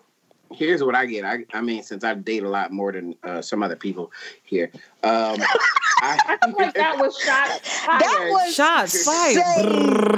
[0.52, 1.24] Here's what I get.
[1.24, 4.12] I, I mean, since I date a lot more than uh, some other people
[4.44, 4.70] here,
[5.02, 5.36] um,
[6.02, 9.32] I feel like that was shot That was Shots fired.
[9.34, 9.68] shady.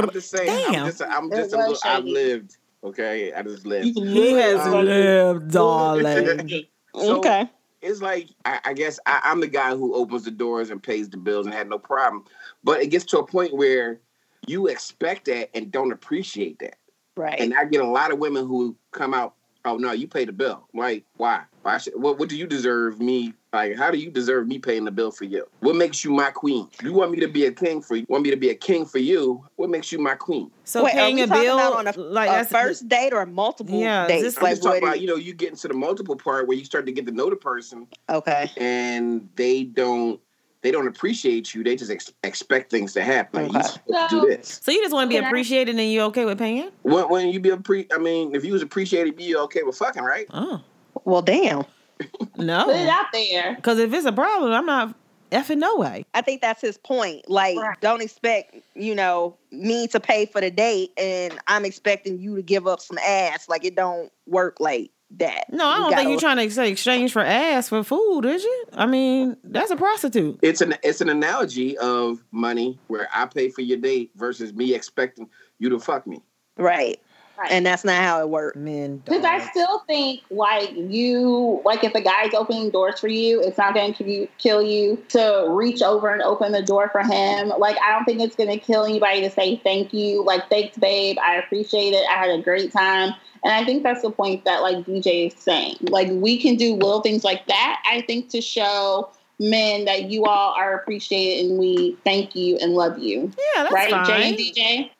[0.02, 0.46] I'm just saying.
[0.72, 0.74] Damn.
[0.82, 1.02] I'm just.
[1.02, 1.80] I'm It just a was little.
[1.84, 2.56] I've lived.
[2.84, 3.86] Okay, I just lived.
[3.96, 6.66] He has Um, lived, darling.
[6.94, 7.48] So, okay.
[7.86, 11.08] It's like I, I guess I, I'm the guy who opens the doors and pays
[11.08, 12.24] the bills and had no problem.
[12.64, 14.00] But it gets to a point where
[14.46, 16.76] you expect that and don't appreciate that.
[17.16, 17.38] Right.
[17.38, 20.32] And I get a lot of women who come out, oh no, you pay the
[20.32, 20.66] bill.
[20.74, 21.42] Like, why?
[21.62, 23.34] Why should what what do you deserve me?
[23.56, 25.46] Like, how do you deserve me paying the bill for you?
[25.60, 26.68] What makes you my queen?
[26.82, 28.04] You want me to be a king for you?
[28.10, 29.42] Want me to be a king for you?
[29.56, 30.50] What makes you my queen?
[30.64, 33.14] So Wait, are paying we a bill about on a, like a that's first date
[33.14, 34.22] or multiple Yeah, dates?
[34.24, 36.56] this- I'm like just talking about, you know, you get into the multiple part where
[36.58, 38.50] you start to get to know the person okay.
[38.58, 40.20] and they don't
[40.62, 41.62] they don't appreciate you.
[41.64, 43.44] They just ex- expect things to happen.
[43.44, 43.58] Like, Okay.
[43.58, 44.60] you supposed to So- do this.
[44.64, 46.70] So you just want to be Can I- appreciated and you okay with paying?
[46.82, 49.78] When, when you be a pre, I mean, if you was appreciated, be okay with
[49.78, 50.26] fucking, right?
[50.34, 50.60] Oh
[51.04, 51.64] Well, damn.
[51.98, 53.54] Put it no, out there.
[53.56, 54.94] because if it's a problem, I'm not
[55.32, 56.04] effing no way.
[56.14, 57.28] I think that's his point.
[57.28, 57.80] Like, Right.
[57.80, 62.42] don't expect, you know, me to pay for the date and I'm expecting you to
[62.42, 63.48] give up some ass.
[63.48, 65.52] Like, it don't work like that.
[65.52, 68.64] No, I don't think you're trying to say exchange for ass for food, is you?
[68.72, 70.38] I mean, that's a prostitute.
[70.42, 74.74] It's an it's an analogy of money where I pay for your date versus me
[74.74, 75.28] expecting
[75.58, 76.22] you to fuck me.
[76.58, 77.00] Right.
[77.38, 77.50] Right.
[77.50, 78.56] And that's not how it works.
[78.56, 78.98] Men.
[79.04, 83.58] Because I still think, like you, like if a guy's opening doors for you, it's
[83.58, 87.48] not going to kill you to reach over and open the door for him.
[87.58, 90.24] Like I don't think it's going to kill anybody to say thank you.
[90.24, 91.18] Like thanks, babe.
[91.22, 92.04] I appreciate it.
[92.08, 93.14] I had a great time.
[93.44, 95.76] And I think that's the point that like DJ is saying.
[95.82, 97.82] Like we can do little things like that.
[97.88, 102.72] I think to show men that you all are appreciated and we thank you and
[102.72, 103.30] love you.
[103.54, 104.06] Yeah, that's right, fine.
[104.06, 104.90] Jay and DJ?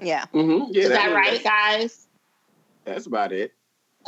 [0.00, 0.24] Yeah.
[0.34, 0.72] Mm-hmm.
[0.72, 2.06] Yeah, is that that- right, guys?
[2.84, 3.52] That's about it.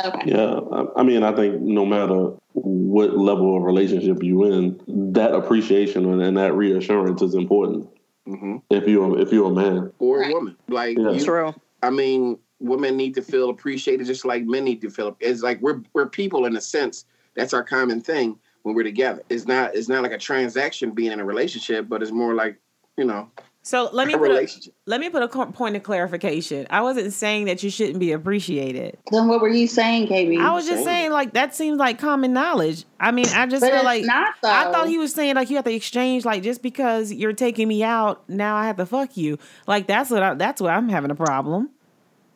[0.05, 0.31] Okay.
[0.31, 4.81] Yeah, I- I mean, I think no matter what level of relationship you're in,
[5.13, 7.89] that appreciation and, and that reassurance is important.
[8.29, 8.57] Mm-hmm.
[8.71, 10.31] If you if you're a man, Or Right.
[10.31, 11.11] a woman, like Yeah.
[11.13, 11.55] you, True.
[11.83, 15.17] I mean, women need to feel appreciated just like men need to feel.
[15.21, 17.07] It's like we're we're people in a sense.
[17.35, 19.23] That's our common thing when we're together.
[19.31, 22.59] It's not it's not like a transaction being in a relationship, but it's more like
[22.99, 23.31] you know
[23.63, 24.49] So let me put a,
[24.87, 26.67] let me put a point of clarification.
[26.71, 28.97] I wasn't saying that you shouldn't be appreciated.
[29.11, 30.41] Then what were you saying, KB?
[30.41, 30.87] I was just saying.
[30.87, 32.85] saying like that seems like common knowledge.
[32.99, 34.35] I mean, I just but feel it's like not.
[34.43, 37.69] I thought he was saying like you have to exchange like just because you're taking
[37.69, 39.39] me out, now I have to fuck you.
[39.67, 41.71] Like that's what I, that's what I'm having a problem.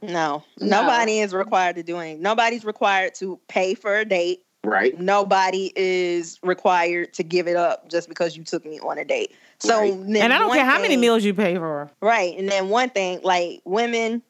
[0.03, 0.45] No.
[0.61, 0.83] No.
[0.83, 2.21] Nobody is required to do anything.
[2.23, 4.45] Nobody's required to pay for a date.
[4.65, 4.99] right.
[5.01, 9.33] Nobody is required to give it up just because you took me on a date.
[9.63, 9.93] So, Right.
[9.93, 11.91] And I don't care how many meals you pay for.
[12.01, 12.37] Right.
[12.37, 14.23] And then one thing, like women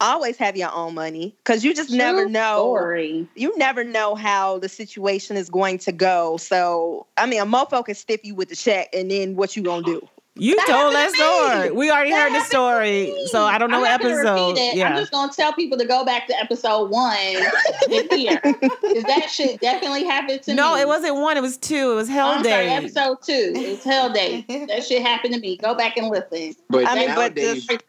[0.00, 2.56] always have your own money because you just True never know.
[2.56, 3.28] Story.
[3.34, 6.36] You never know how the situation is going to go.
[6.36, 9.62] So, I mean, a mofo can stiff you with the check and then what you
[9.62, 10.08] going to do?
[10.36, 11.70] You That told that to story.
[11.70, 11.76] me.
[11.76, 14.48] We already That heard the story, so I don't know I'm what not gonna episode.
[14.50, 14.84] repeat it.
[14.84, 17.16] I'm just gonna tell people to go back to episode one
[17.92, 18.40] and hear.
[18.42, 20.56] Because that shit definitely happened to me.
[20.56, 21.36] No, it wasn't one.
[21.36, 21.92] It was two.
[21.92, 22.74] It was oh, Hell I'm sorry, Day.
[22.74, 23.52] episode two.
[23.54, 24.44] It's Hell Day.
[24.68, 25.56] that shit happened to me.
[25.56, 26.56] Go back and listen.
[26.68, 27.82] But I mean, but nowadays, just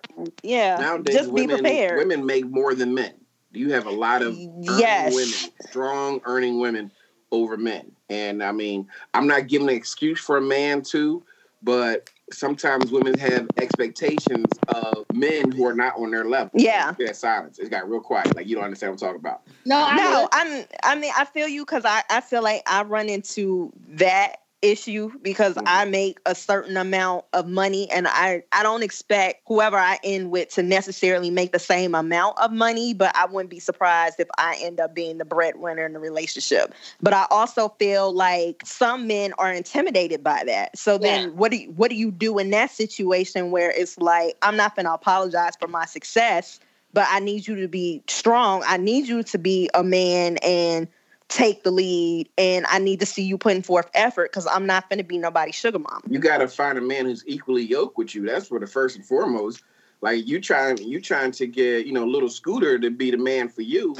[0.43, 1.97] yeah, nowadays just be women prepared.
[1.97, 3.13] women make more than men.
[3.53, 5.15] You have a lot of Yes.
[5.15, 6.91] women, strong earning women
[7.31, 7.91] over men.
[8.11, 11.23] And I mean, I'm not giving an excuse for a man too,
[11.63, 16.51] but sometimes women have expectations of men who are not on their level.
[16.53, 16.93] Yeah.
[16.99, 17.59] That silence.
[17.59, 18.35] It got real quiet.
[18.35, 19.41] Like you don't understand what I'm talking about.
[19.65, 20.29] No, I no, know.
[20.31, 20.65] I'm.
[20.83, 25.11] I mean, I feel you because I, I feel like I run into that issue
[25.21, 25.63] because Mhm.
[25.65, 30.31] I make a certain amount of money and I I don't expect whoever I end
[30.31, 34.27] with to necessarily make the same amount of money, but I wouldn't be surprised if
[34.37, 36.73] I end up being the breadwinner in the relationship.
[37.01, 40.77] But I also feel like some men are intimidated by that.
[40.77, 41.29] So then Yeah.
[41.35, 44.75] what do you, what do you do in that situation where it's like I'm not
[44.75, 46.59] going to apologize for my success,
[46.93, 48.63] but I need you to be strong.
[48.65, 50.87] I need you to be a man and
[51.27, 54.89] take the lead and I need to see you putting forth effort because I'm not
[54.89, 56.01] going to be nobody's sugar mom.
[56.09, 58.25] You gotta find a man who's equally yoked with you.
[58.25, 59.63] That's for the first and foremost.
[60.01, 63.49] Like you trying you trying to get, you know, little scooter to be the man
[63.49, 63.95] for you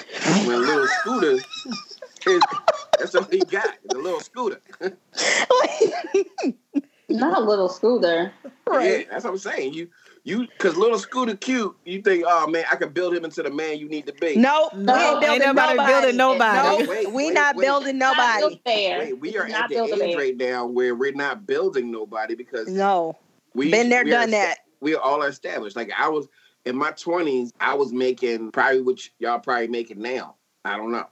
[0.46, 1.40] when little scooter
[2.28, 2.42] is
[3.00, 3.78] that's all he got.
[3.86, 4.62] The little scooter.
[7.10, 8.34] Not a little scooter.
[8.68, 9.00] Right.
[9.00, 9.74] Yeah, that's what I'm saying.
[9.74, 9.90] You
[10.26, 13.52] you cause little scooter cute, you think, oh man, I could build him into the
[13.52, 14.36] man you need to be.
[14.36, 15.94] No, No, we ain't ain't building nobody nobody.
[15.94, 16.84] building nobody.
[16.84, 17.66] No, Wait, we wait, not wait.
[17.66, 18.60] building nobody.
[18.66, 20.18] Wait, we are Not at the build age bear.
[20.18, 23.16] right now where we're not building nobody because No,
[23.54, 24.58] we been there, we are done that.
[24.82, 25.76] we all are all established.
[25.76, 26.28] Like I was
[26.66, 30.36] in my twenties, I was making probably what y'all probably making now.
[30.66, 31.06] I don't know.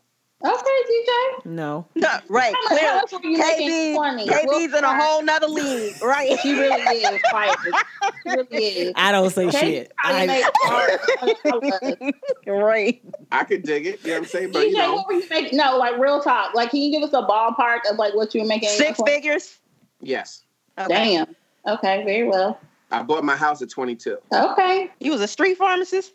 [0.45, 1.45] Okay, DJ.
[1.45, 1.88] No.
[1.95, 2.53] No, right.
[2.53, 2.93] How much, how Clear.
[2.95, 4.27] much were making in KB, 20?
[4.27, 6.38] KB's in a whole nother league, right?
[6.41, 7.21] She really is.
[7.29, 7.56] Quiet.
[8.23, 8.93] She really is.
[8.97, 9.91] I don't say Okay, shit.
[9.99, 11.56] I, make more than I
[12.01, 12.13] was.
[12.47, 13.01] right.
[13.32, 14.01] I could dig it.
[14.03, 14.51] You know what I'm saying?
[14.51, 15.58] But DJ, you know, what were you making?
[15.58, 16.53] No, like real talk.
[16.53, 18.69] Like, can you give us a ballpark of like what you were making?
[18.69, 19.60] Six figures.
[20.01, 20.41] yes.
[20.77, 20.88] Okay.
[20.89, 21.36] Damn.
[21.65, 22.60] Okay, very well.
[22.91, 24.17] I bought my house at 22.
[24.34, 24.91] Okay.
[24.99, 26.13] You was a street pharmacist.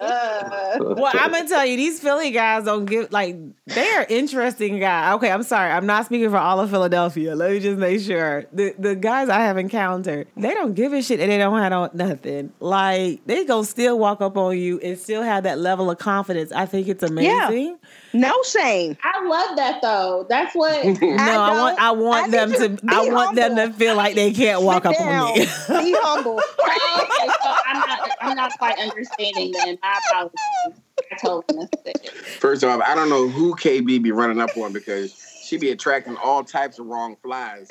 [0.00, 5.14] Well, I'm gonna tell you, these Philly guys don't give like they are interesting guys.
[5.16, 7.34] Okay, I'm sorry, I'm not speaking for all of Philadelphia.
[7.34, 11.02] Let me just make sure the the guys I have encountered, they don't give a
[11.02, 12.52] shit and they don't have no, nothing.
[12.60, 16.52] Like they gonna still walk up on you and still have that level of confidence.
[16.52, 17.78] I think it's amazing.
[18.16, 18.96] No shame.
[19.02, 20.26] I love that though.
[20.28, 20.84] That's what.
[21.16, 21.58] No, I, don't.
[21.58, 24.32] want I want I them to you to I want them to feel like they
[24.32, 25.40] can't walk Sit up on me.
[25.44, 26.40] Be humble.
[26.66, 28.10] Okay, so I'm not.
[28.20, 29.52] I'm not quite understanding.
[29.52, 30.80] Then my apologies.
[31.12, 32.10] I totally missed it.
[32.40, 36.16] First off, I don't know who KB be running up on because she be attracting
[36.16, 37.70] all types of wrong flies.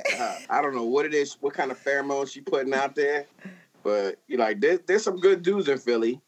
[0.49, 3.25] I don't know what it is, what kind of pheromones she putting out there,
[3.83, 6.21] but you like there, there's some good dudes in Philly,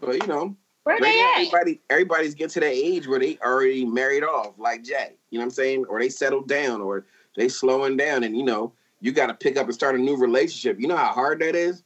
[0.00, 1.36] but you know, Where right they now, at?
[1.36, 5.12] everybody everybody's getting to that age where they already married off, like Jay.
[5.30, 5.84] You know what I'm saying?
[5.88, 9.56] Or they settled down, or they slowing down, and you know, you got to pick
[9.56, 10.80] up and start a new relationship.
[10.80, 11.82] You know how hard that is.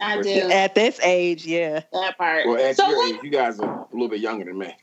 [0.00, 1.80] I do At this age, yeah.
[1.92, 2.46] that part.
[2.46, 4.74] Well, at so, your what, age, you guys are a little bit younger than me.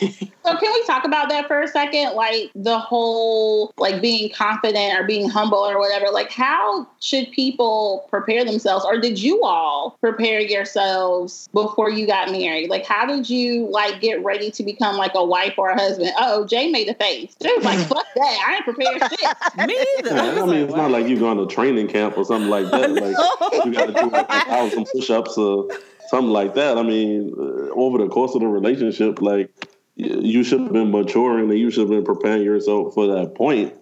[0.00, 2.14] So can we talk about that for a second?
[2.14, 6.06] Like the whole like being confident or being humble or whatever.
[6.12, 12.30] Like how should people prepare themselves, or did you all prepare yourselves before you got
[12.30, 12.70] married?
[12.70, 16.12] Like how did you like get ready to become like a wife or a husband?
[16.18, 17.34] Oh, Jay made a face.
[17.42, 18.44] Jay was like, "Fuck that!
[18.46, 20.14] I ain't prepared shit." me either.
[20.14, 22.50] Yeah, I, I mean, like, it's not like you going to training camp or something
[22.50, 22.92] like that.
[23.02, 25.68] Like you got to do like a thousand push-ups or
[26.12, 26.76] something like that.
[26.76, 29.50] I mean, uh, over the course of the relationship, like
[29.96, 33.34] y- you should have been maturing and you should have been preparing yourself for that
[33.34, 33.72] point.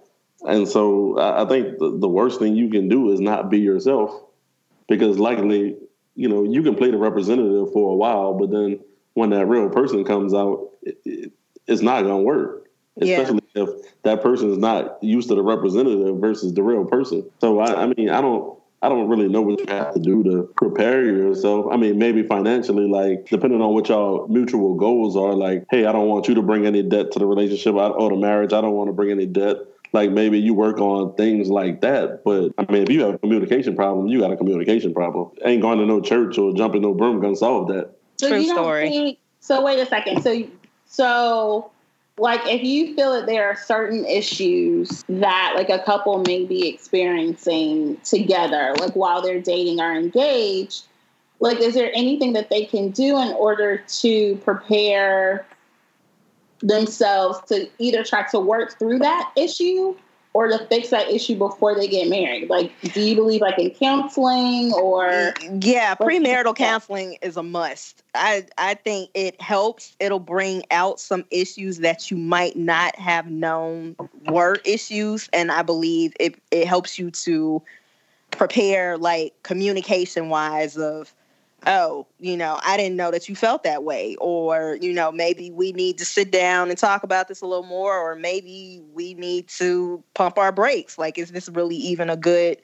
[0.46, 3.58] And so I I think the, the worst thing you can do is not be
[3.58, 4.14] yourself
[4.88, 5.76] because likely,
[6.14, 8.78] you know, you can play the representative for a while, but then
[9.14, 11.32] when that real person comes out, it, it,
[11.66, 12.68] it's not going to work.
[12.94, 13.18] Yeah.
[13.18, 13.68] Especially if
[14.04, 17.28] that person is not used to the representative versus the real person.
[17.40, 20.22] So I, I mean, I don't, I don't really know what you have to do
[20.24, 21.66] to prepare yourself.
[21.70, 25.34] I mean, maybe financially, like depending on what y'all mutual goals are.
[25.34, 28.08] Like, hey, I don't want you to bring any debt to the relationship I- or
[28.10, 28.52] the marriage.
[28.54, 29.56] I don't want to bring any debt.
[29.92, 32.22] Like maybe you work on things like that.
[32.24, 35.30] But I mean, if you have a communication problem, you got a communication problem.
[35.44, 37.90] Ain't going to no church or jumping no broom gonna solve that.
[38.18, 38.88] So True you don't story.
[38.88, 39.18] think?
[39.40, 40.22] So wait a second.
[40.22, 40.44] So
[40.86, 41.70] so
[42.20, 46.68] like if you feel that there are certain issues that like a couple may be
[46.68, 50.84] experiencing together, like while they're dating or engaged,
[51.40, 55.46] like is there anything that they can do in order to prepare
[56.60, 59.96] themselves to either try to work through that issue
[60.32, 62.48] or to fix that issue before they get married?
[62.48, 65.34] Like, do you believe like in counseling or?
[65.60, 68.02] Yeah, premarital counseling is a must.
[68.14, 69.96] I I think it helps.
[69.98, 73.96] It'll bring out some issues that you might not have known
[74.28, 77.62] were issues, and I believe it it helps you to
[78.30, 81.12] prepare like communication wise of
[81.66, 84.16] oh, you know, I didn't know that you felt that way.
[84.16, 87.64] Or, you know, maybe we need to sit down and talk about this a little
[87.64, 90.98] more, or maybe we need to pump our brakes.
[90.98, 92.58] Like, is this really even a good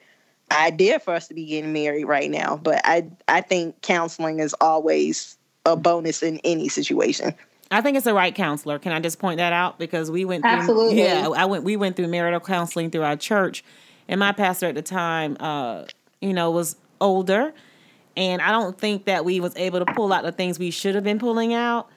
[0.51, 2.57] idea for us to be getting married right now?
[2.57, 7.33] But I I think counseling is always a bonus in any situation.
[7.69, 8.79] I think it's the right counselor.
[8.79, 9.77] Can I just point that out?
[9.77, 11.03] Because we went through Absolutely.
[11.03, 13.63] Yeah, I went we went through marital counseling through our church.
[14.09, 15.83] And my pastor at the time uh,
[16.21, 17.53] you know, was older
[18.17, 20.95] and I don't think that we was able to pull out the things we should
[20.95, 21.87] have been pulling out.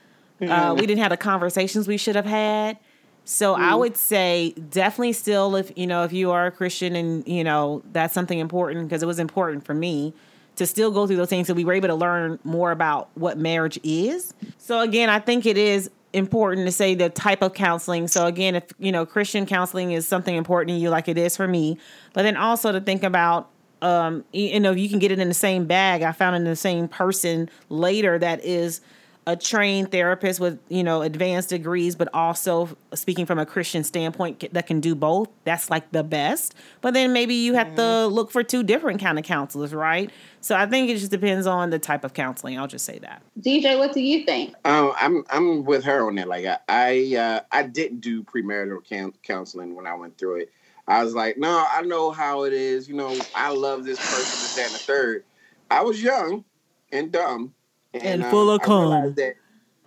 [0.40, 0.52] Uh, mm-hmm.
[0.52, 2.78] Uh, we didn't have the conversations we should have had.
[3.24, 3.62] So mm-hmm.
[3.62, 7.42] I would say definitely still if you know if you are a Christian and you
[7.42, 10.12] know that's something important because it was important for me
[10.56, 13.38] to still go through those things so we were able to learn more about what
[13.38, 14.34] marriage is.
[14.58, 18.08] So again, I think it is important to say the type of counseling.
[18.08, 21.34] So again, if you know Christian counseling is something important to you like it is
[21.34, 21.78] for me,
[22.12, 23.48] but then also to think about
[23.82, 26.02] um, you know, you can get it in the same bag.
[26.02, 28.80] I found it in the same person later that is
[29.26, 34.52] a trained therapist with you know advanced degrees but also speaking from a christian standpoint
[34.52, 35.28] that can do both.
[35.44, 36.54] That's like the best.
[36.80, 37.76] But then maybe you have mm-hmm.
[37.76, 40.10] to look for two different kind of counselors right?
[40.40, 42.58] So i think it just depends on the type of counseling.
[42.58, 43.22] I'll just say that.
[43.40, 44.54] Dj what do you think?
[44.64, 46.28] Um, i'm i'm with her on that.
[46.28, 50.52] Like i i, uh, I didn't do premarital counseling when i went through it
[50.90, 52.88] I was like, no, I know how it is.
[52.88, 55.24] You know, I love this person, this, that, and the third.
[55.70, 56.44] I was young
[56.90, 57.54] and dumb.
[57.94, 59.14] And, and uh, full of cum.
[59.14, 59.36] That-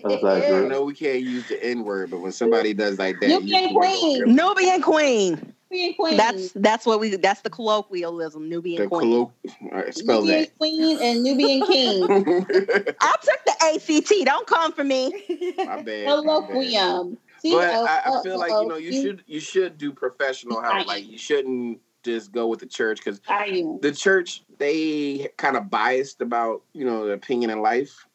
[0.06, 3.76] I know we can't use the N word, but when somebody does like that, Nubian
[3.76, 5.54] queen, Nubian queen.
[5.72, 6.18] Nubian queen.
[6.18, 7.16] That's that's what we.
[7.16, 8.48] That's the colloquialism.
[8.50, 9.12] Nubian the queen.
[9.12, 9.32] Collo-
[9.72, 10.58] right, spell Nubian that.
[10.58, 12.04] queen and Nubian king.
[13.02, 14.26] I took the ACT.
[14.26, 15.12] Don't come for me.
[15.58, 16.08] My bad.
[16.08, 17.18] Colloquium
[17.52, 20.88] but I, I, feel like you know you should you should do professional help.
[20.88, 26.22] Like you shouldn't just go with the church because the church they kind of biased
[26.22, 28.06] about you know the opinion in life.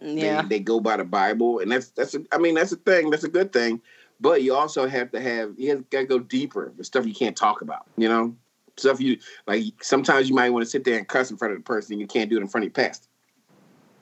[0.00, 2.76] Yeah, they, they go by the Bible, and that's that's a, I mean that's a
[2.76, 3.10] thing.
[3.10, 3.80] That's a good thing.
[4.20, 6.72] But you also have to have you got to go deeper.
[6.76, 7.86] The stuff you can't talk about.
[7.96, 8.36] You know,
[8.76, 9.64] stuff you like.
[9.82, 11.94] Sometimes you might want to sit there and cuss in front of the person.
[11.94, 13.08] And you can't do it in front of your pastor.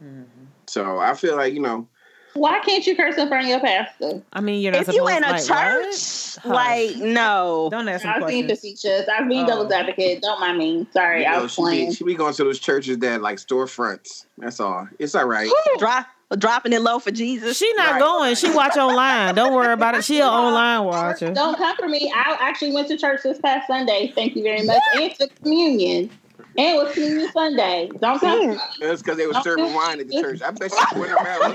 [0.02, 0.44] Mm-hmm.
[0.66, 1.88] So I feel like you know
[2.35, 4.23] why can't you curse in front of your pastor?
[4.33, 6.55] I mean, you're not if you in a like, church, what?
[6.55, 7.69] like no.
[7.71, 8.61] Don't ask I've questions.
[8.61, 9.09] seen facetious.
[9.09, 9.47] I've been oh.
[9.47, 10.23] devil's advocate.
[10.23, 10.87] Don't mind me.
[10.93, 11.88] Sorry, you know, I was she playing.
[11.88, 14.27] Be, she be going to those churches that like storefronts.
[14.38, 14.88] That's all.
[14.99, 15.51] It's all right.
[15.79, 17.57] Drop dropping it low for Jesus.
[17.57, 18.01] She not right.
[18.01, 18.35] going.
[18.35, 19.35] She watch online.
[19.35, 20.05] Don't worry about it.
[20.05, 21.33] She an online watcher.
[21.33, 22.12] Don't come for me.
[22.14, 24.12] I actually went to church this past Sunday.
[24.14, 24.81] Thank you very much.
[24.95, 26.11] and took communion.
[26.59, 27.88] And it was Communion Sunday.
[28.01, 28.61] Don't come.
[28.81, 30.42] That's because they were serving wine at the church.
[30.42, 31.55] I bet she went around.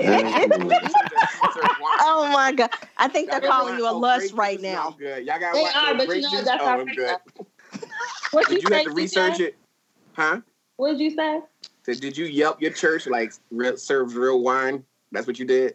[2.00, 2.70] oh my god!
[2.96, 4.96] I think they're calling you a lust right now.
[4.98, 5.26] Good.
[5.26, 7.16] Y'all got they are, but you know that's oh, I'm good.
[8.30, 9.56] What did you, you have to research it?
[10.14, 10.40] Huh?
[10.78, 11.40] What did you say?
[11.82, 14.82] So did you yelp your church like re- serves real wine?
[15.12, 15.74] That's what you did.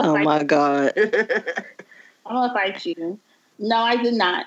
[0.00, 0.94] Oh my god!
[2.26, 3.20] I'm gonna fight you.
[3.60, 4.46] No, I did not.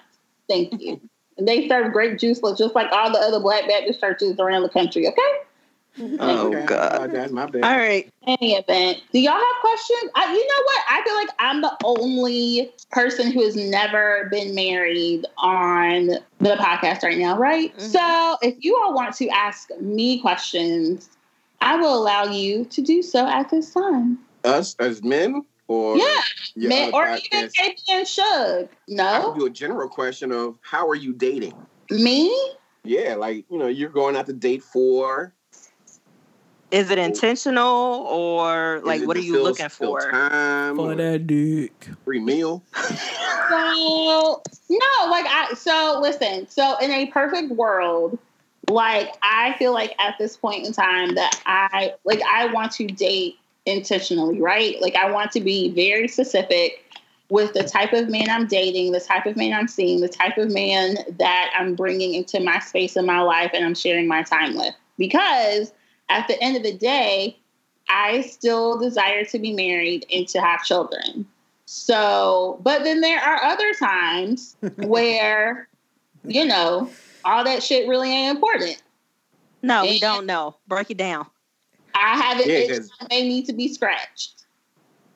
[0.50, 1.00] Thank you.
[1.38, 4.70] And they serve grape juice just like all the other Black Baptist churches around the
[4.70, 5.08] country.
[5.08, 5.22] Okay.
[6.20, 6.66] Oh okay.
[6.66, 7.12] God!
[7.12, 7.64] That's my bad.
[7.64, 8.12] All right.
[8.28, 10.12] Any event, do y'all have questions?
[10.16, 10.84] I, you know what?
[10.90, 16.08] I feel like I'm the only person who has never been married on
[16.40, 17.76] the podcast right now, right?
[17.76, 17.88] Mm-hmm.
[17.88, 21.10] So if you all want to ask me questions,
[21.62, 24.20] I will allow you to do so at this time.
[24.44, 26.22] Us as men or yeah,
[26.56, 28.70] man, or even KB and Suge.
[28.88, 31.54] No, I can do a general question of how are you dating?
[31.90, 32.34] Me?
[32.84, 35.34] Yeah, like you know, you're going out to date for.
[36.70, 40.12] Is it intentional or like what are you looking for?
[40.12, 41.88] Time for that dick.
[42.04, 42.62] Free meal.
[42.76, 46.48] so no, like I so listen.
[46.50, 48.20] So in a perfect world,
[48.70, 52.88] like I feel like at this point in time that I like I want to
[52.88, 54.82] date intentionally, right?
[54.82, 56.84] Like I want to be very specific
[57.30, 60.38] with the type of man I'm dating, the type of man I'm seeing, the type
[60.38, 64.24] of man that I'm bringing into my space in my life and I'm sharing my
[64.24, 64.74] time with.
[64.98, 65.74] Because
[66.10, 67.38] at the end of the day,
[67.90, 71.26] I still desire to be married and to have children.
[71.66, 75.68] So, but then there are other times where,
[76.24, 76.90] you know,
[77.26, 78.82] all that shit really ain't important.
[79.62, 80.56] No, and, we don't know.
[80.68, 81.28] Break it down.
[81.98, 82.70] I have it.
[82.70, 84.46] Yeah, may need to be scratched.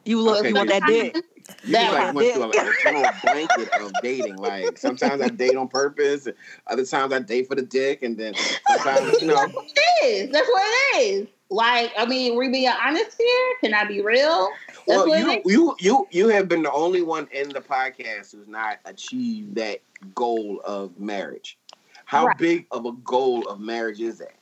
[0.05, 0.39] You look.
[0.39, 1.15] Okay, you want that dick?
[1.63, 4.38] You That just like went through like a general blanket of dating.
[4.38, 6.36] Like sometimes I date on purpose, and
[6.67, 8.34] other times I date for the dick, and then
[8.67, 9.36] sometimes you know.
[9.36, 10.32] That's what it is.
[10.32, 11.27] That's what it is.
[11.51, 13.55] Like, I mean, we being honest here.
[13.59, 14.49] Can I be real?
[14.88, 18.47] That's Well, you you you you have been the only one in the podcast who's
[18.47, 19.82] not achieved that
[20.15, 21.57] goal of marriage.
[22.05, 22.38] How Right.
[22.38, 24.36] big of a goal of marriage is that?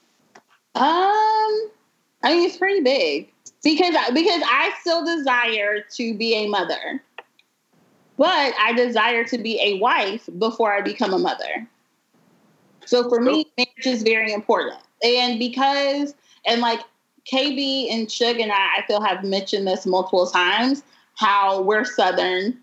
[0.75, 1.71] Um,
[2.23, 3.31] I mean, it's pretty big
[3.63, 7.01] because I, because I still desire to be a mother,
[8.17, 11.67] but I desire to be a wife before I become a mother.
[12.85, 16.13] So for me, marriage is very important, and because
[16.45, 16.79] and like
[17.31, 20.83] KB and Suge and I, I feel have mentioned this multiple times
[21.15, 22.57] how we're Southern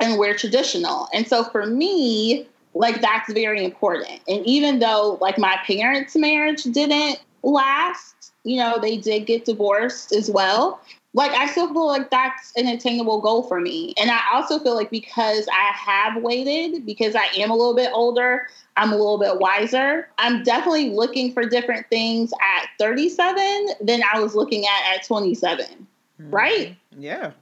[0.00, 4.20] and we're traditional, and so for me, like that's very important.
[4.28, 10.12] And even though like my parents' marriage didn't last, you know, they did get divorced
[10.12, 10.80] as well.
[11.14, 13.92] Like I still feel like that's an attainable goal for me.
[14.00, 17.90] And I also feel like because I have waited, because I am a little bit
[17.92, 20.08] older, I'm a little bit wiser.
[20.18, 25.66] I'm definitely looking for different things at 37 than I was looking at at 27.
[25.66, 26.30] Mm-hmm.
[26.30, 26.76] Right?
[26.96, 27.32] Yeah.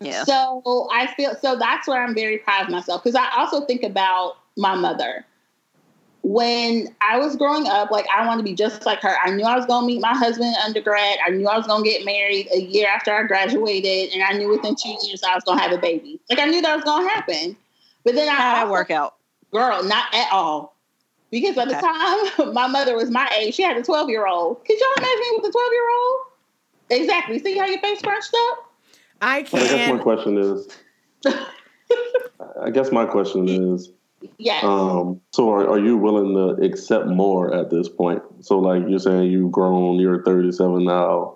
[0.00, 0.24] Yeah.
[0.24, 3.84] So I feel so that's where I'm very proud of myself because I also think
[3.84, 5.24] about my mother.
[6.24, 9.16] When I was growing up, like I wanted to be just like her.
[9.24, 11.18] I knew I was going to meet my husband in undergrad.
[11.26, 14.32] I knew I was going to get married a year after I graduated, and I
[14.38, 16.20] knew within two years I was going to have a baby.
[16.30, 17.56] Like I knew that was going to happen.
[18.04, 19.14] But then I How'd that also- work out?
[19.52, 20.76] girl, not at all.
[21.30, 23.54] Because at the time, my mother was my age.
[23.54, 24.64] She had a 12 year old.
[24.64, 26.16] Could y'all imagine me with a 12 year old?
[26.90, 27.38] Exactly.
[27.38, 28.70] See how your face scrunched up?
[29.22, 29.60] I can.
[29.62, 30.68] I guess my question is.
[32.62, 33.90] I guess my question is.
[34.38, 34.64] Yes.
[34.64, 38.22] Um, so are, are you willing to accept more at this point?
[38.40, 41.34] So like you're saying you've grown, you're 37 now,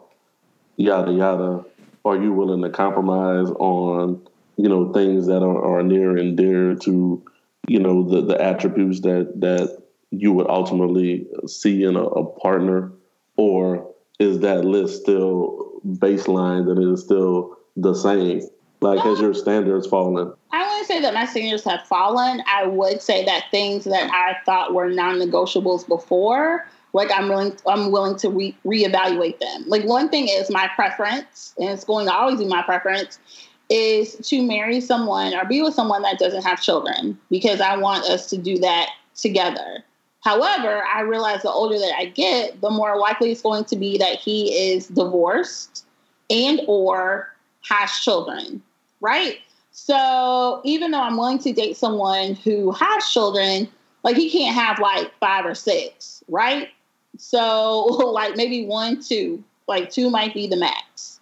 [0.77, 1.65] yada yada.
[2.05, 4.27] Are you willing to compromise on,
[4.57, 7.23] you know, things that are, are near and dear to,
[7.69, 12.93] you know, the, the attributes that that you would ultimately see in a, a partner?
[13.37, 18.43] Or is that list still baseline that it is still the same?
[18.81, 20.33] Like has your standards fallen?
[20.53, 22.43] I say that my standards have fallen.
[22.47, 27.91] I would say that things that I thought were non-negotiables before, like I'm willing, I'm
[27.91, 29.65] willing to re- reevaluate them.
[29.67, 33.19] Like one thing is my preference, and it's going to always be my preference,
[33.69, 38.05] is to marry someone or be with someone that doesn't have children because I want
[38.05, 39.83] us to do that together.
[40.23, 43.97] However, I realize the older that I get, the more likely it's going to be
[43.99, 45.85] that he is divorced
[46.31, 47.33] and or
[47.69, 48.63] has children,
[49.01, 49.39] right?
[49.79, 53.69] So even though I'm willing to date someone who has children,
[54.05, 56.71] like he can't have like five or six, right?
[57.19, 61.21] So like maybe one, two, like two might be the max.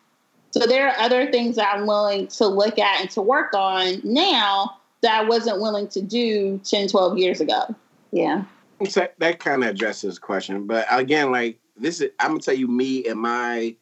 [0.53, 4.01] So there are other things that I'm willing to look at and to work on
[4.05, 7.75] now that I wasn't willing to do 10, 12 years ago.
[8.13, 8.45] Yeah.
[8.89, 12.55] So that kind of addresses the question, but again, like this is, I'm gonna tell
[12.55, 13.75] you, me in my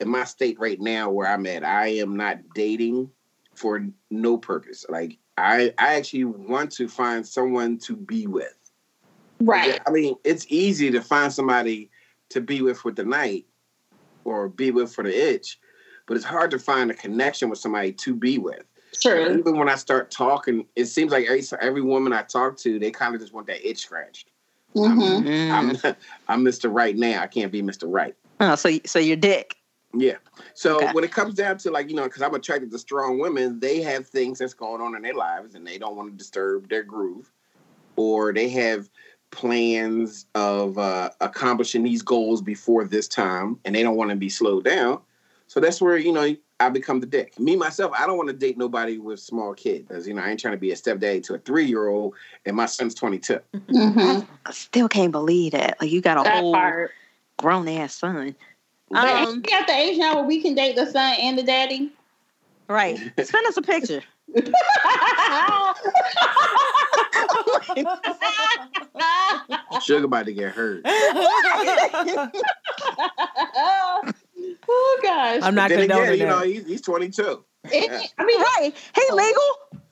[0.00, 3.10] in my state right now where I'm at, I am not dating
[3.58, 4.86] for no purpose.
[4.88, 8.54] Like I, I actually want to find someone to be with.
[9.40, 9.80] Right.
[9.86, 11.90] I mean, it's easy to find somebody
[12.30, 13.46] to be with for the night
[14.24, 15.58] or be with for the itch,
[16.06, 18.64] but it's hard to find a connection with somebody to be with.
[19.00, 19.38] True.
[19.38, 22.90] Even when I start talking, it seems like every every woman I talk to, they
[22.90, 24.30] kind of just want that itch scratched.
[24.74, 25.50] hmm Mm.
[25.86, 25.96] I'm
[26.26, 26.74] I'm Mr.
[26.74, 27.22] Right now.
[27.22, 27.84] I can't be Mr.
[27.86, 28.14] Right.
[28.40, 29.57] Oh, so so your dick.
[29.94, 30.16] Yeah.
[30.54, 30.92] So Okay.
[30.92, 33.80] when it comes down to like you know, because I'm attracted to strong women, they
[33.82, 36.82] have things that's going on in their lives, and they don't want to disturb their
[36.82, 37.32] groove,
[37.96, 38.90] or they have
[39.30, 44.28] plans of uh, accomplishing these goals before this time, and they don't want to be
[44.28, 45.00] slowed down.
[45.46, 47.38] So that's where you know I become the dick.
[47.40, 50.30] Me myself, I don't want to date nobody with small kids, because you know I
[50.30, 52.14] ain't trying to be a stepdaddy to a three year old,
[52.44, 53.40] and my son's 22.
[53.70, 55.80] hmm I still can't believe that.
[55.80, 56.88] Like you got a That whole
[57.38, 58.34] grown ass son.
[58.90, 61.36] But Um, ain't we at the age now where we can date the son and
[61.38, 61.92] the daddy?
[62.68, 62.96] right.
[63.22, 64.02] Send us a picture.
[69.82, 70.82] Sugar about to get hurt.
[74.68, 75.40] oh gosh.
[75.42, 77.44] I'm not going to condoning you know, he's, he's 22.
[77.64, 78.72] It- I mean, Right.
[78.94, 79.42] Hey, legal.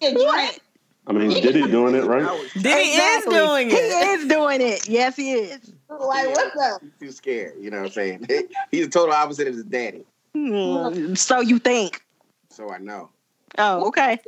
[0.02, 0.60] a drink.
[1.08, 2.24] I mean, Diddy doing it right?
[2.24, 3.36] I was Diddy Exactly.
[3.36, 3.72] is doing it.
[3.72, 4.20] He it.
[4.20, 4.88] is doing it.
[4.88, 5.72] Yes, he is.
[5.88, 6.82] Like, what's up?
[7.00, 7.54] too scared.
[7.60, 8.26] You know what I'm saying?
[8.70, 10.04] He's the total opposite of his daddy.
[10.34, 12.02] Hmm, So you think?
[12.50, 13.10] So I know.
[13.58, 14.18] Oh, okay.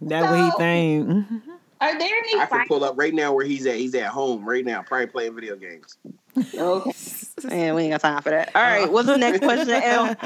[0.00, 1.26] That's what he think.
[1.80, 3.76] Are there any I can pull up right now where he's at.
[3.76, 5.98] He's at home right now, probably playing video games.
[6.54, 6.92] Okay.
[7.44, 8.50] Man, we ain't got time for that.
[8.54, 10.16] All right, what's the next question, L?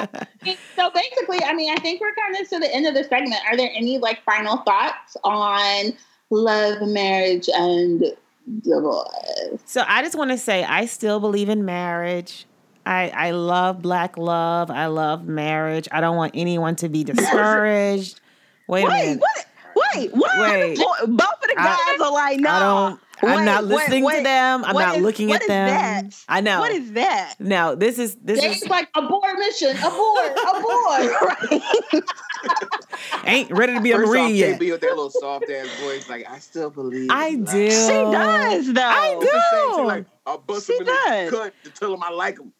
[0.76, 3.40] So basically, I mean, I think we're kind of to the end of the segment.
[3.50, 5.94] Are there any like final thoughts on
[6.30, 8.04] love, marriage, and
[8.62, 9.60] divorce?
[9.66, 12.46] So I just want to say I still believe in marriage.
[12.86, 14.70] I, I love black love.
[14.70, 15.88] I love marriage.
[15.92, 18.20] I don't want anyone to be discouraged.
[18.66, 19.20] Wait a minute.
[19.20, 19.46] what?
[19.94, 20.38] Wait, what?
[20.40, 20.76] Wait.
[20.78, 21.08] Both of
[21.42, 22.50] the guys I- are like, no.
[22.50, 23.00] I don't.
[23.22, 24.18] I'm Wait, not listening wait.
[24.18, 24.64] to them.
[24.64, 25.66] I'm What not is- looking what at is them.
[25.68, 26.24] that?
[26.28, 26.60] I know.
[26.60, 27.34] What is that?
[27.40, 32.02] no, this is this James is like a abort mission, abort, abort.
[33.24, 34.60] ain't ready to be a First marine off, yet.
[34.60, 37.10] KB with that little soft ass voice, like I still believe.
[37.10, 37.50] I in do.
[37.68, 38.82] love." She does, though.
[38.82, 39.74] I It's the same do.
[39.76, 41.30] shit, like I'll bust She him in does.
[41.30, 42.52] cut to tell him I like him.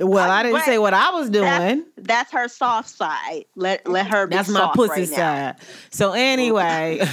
[0.00, 1.44] Well, I didn't Wait, say what I was doing.
[1.44, 3.44] That's, that's her soft side.
[3.54, 4.48] Let let her be soft.
[4.48, 5.16] That's my pussy right now.
[5.16, 5.56] side.
[5.90, 7.00] So anyway.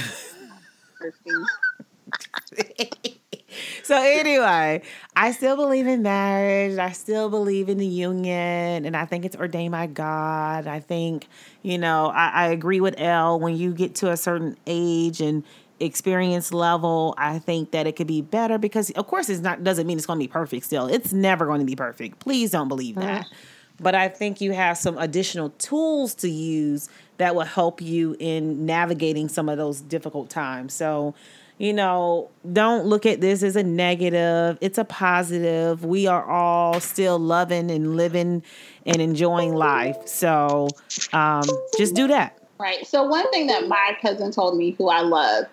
[3.82, 4.82] so anyway,
[5.14, 6.78] I still believe in marriage.
[6.78, 10.66] I still believe in the union, and I think it's ordained by God.
[10.66, 11.28] I think,
[11.62, 13.40] you know, I, I agree with L.
[13.40, 15.44] When you get to a certain age and
[15.80, 19.86] experience level, I think that it could be better because, of course, it's not doesn't
[19.86, 20.66] mean it's going to be perfect.
[20.66, 22.18] Still, it's never going to be perfect.
[22.18, 23.26] Please don't believe that.
[23.26, 23.34] Mm-hmm.
[23.78, 28.64] But I think you have some additional tools to use that will help you in
[28.64, 30.72] navigating some of those difficult times.
[30.72, 31.14] So,
[31.58, 34.58] you know, don't look at this as a negative.
[34.60, 35.84] It's a positive.
[35.84, 38.42] We are all still loving and living
[38.84, 39.96] and enjoying life.
[40.06, 40.68] So,
[41.12, 41.44] um,
[41.78, 42.38] just do that.
[42.58, 42.86] Right.
[42.86, 45.44] So one thing that my cousin told me, who I love,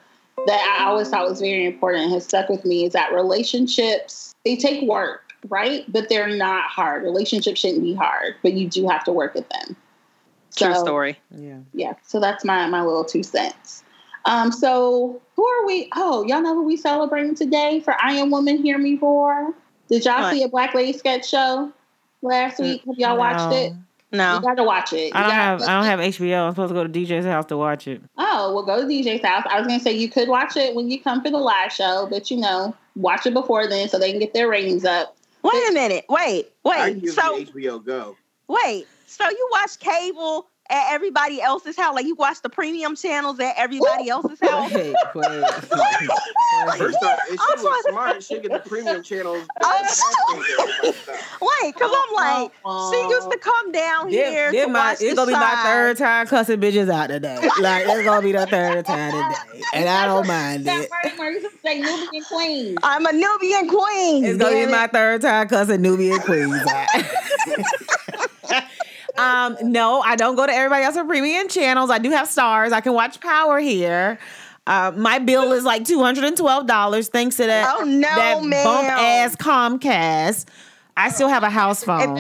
[0.46, 4.34] that I always thought was very important and has stuck with me is that relationships
[4.46, 5.86] they take work, right?
[5.92, 7.04] But they're not hard.
[7.04, 9.76] Relationships shouldn't be hard, but you do have to work at them.
[10.56, 11.18] True So, story.
[11.32, 11.60] Yeah.
[11.74, 11.94] Yeah.
[12.04, 13.83] So that's my my little two cents.
[14.26, 14.52] Um.
[14.52, 15.90] So who are we?
[15.96, 19.54] Oh, y'all know who we celebrating today for I Am Woman, Hear Me Roar?
[19.90, 20.32] Did y'all What?
[20.32, 21.72] see a Black Lady sketch show
[22.22, 22.84] last week?
[22.86, 23.74] Have y'all watched it?
[24.12, 24.36] No.
[24.36, 25.06] You gotta watch it.
[25.08, 26.46] You I don't have I don't have HBO.
[26.48, 28.02] I'm supposed to go to DJ's house to watch it.
[28.18, 29.44] Oh, well, go to DJ's house.
[29.50, 32.08] I was gonna say you could watch it when you come for the live show,
[32.10, 35.18] but you know, watch it before then so they can get their ratings up.
[35.42, 36.06] Wait a minute.
[36.10, 36.52] Wait.
[36.66, 37.02] I Wait.
[37.02, 38.16] give So you HBO Go.
[38.48, 38.88] wait.
[39.08, 41.94] So you watch cable at everybody else's house?
[41.96, 44.72] Like you watch the premium channels at everybody else's house?
[44.74, 45.46] Wait, wait.
[46.78, 47.84] First off, if I'm she was sorry.
[47.90, 49.46] smart, she get the premium channels.
[51.42, 52.44] Wait, cause I'm uh-uh.
[52.44, 52.52] like,
[52.94, 55.62] she used to come down Then- here then to my- watch it's gonna be my
[55.64, 57.38] third time cussing bitches out today.
[57.60, 60.90] Like it's gonna be the third time today, and I don't mind That it.
[60.90, 62.78] part where you used say Nubian Queen.
[62.84, 64.26] I'm a Nubian queen.
[64.26, 66.88] It's gonna be damn my third time cussing Nubian queens out.
[69.18, 71.90] Um, no, I don't go to everybody else's premium channels.
[71.90, 72.72] I do have Starz.
[72.72, 74.18] I can watch Power here.
[74.66, 78.02] Uh, my bill is like two hundred and twelve dollars thanks to that Oh, no,
[78.02, 78.64] that ma'am.
[78.64, 80.46] bump ass Comcast.
[80.96, 82.18] I still have a house phone.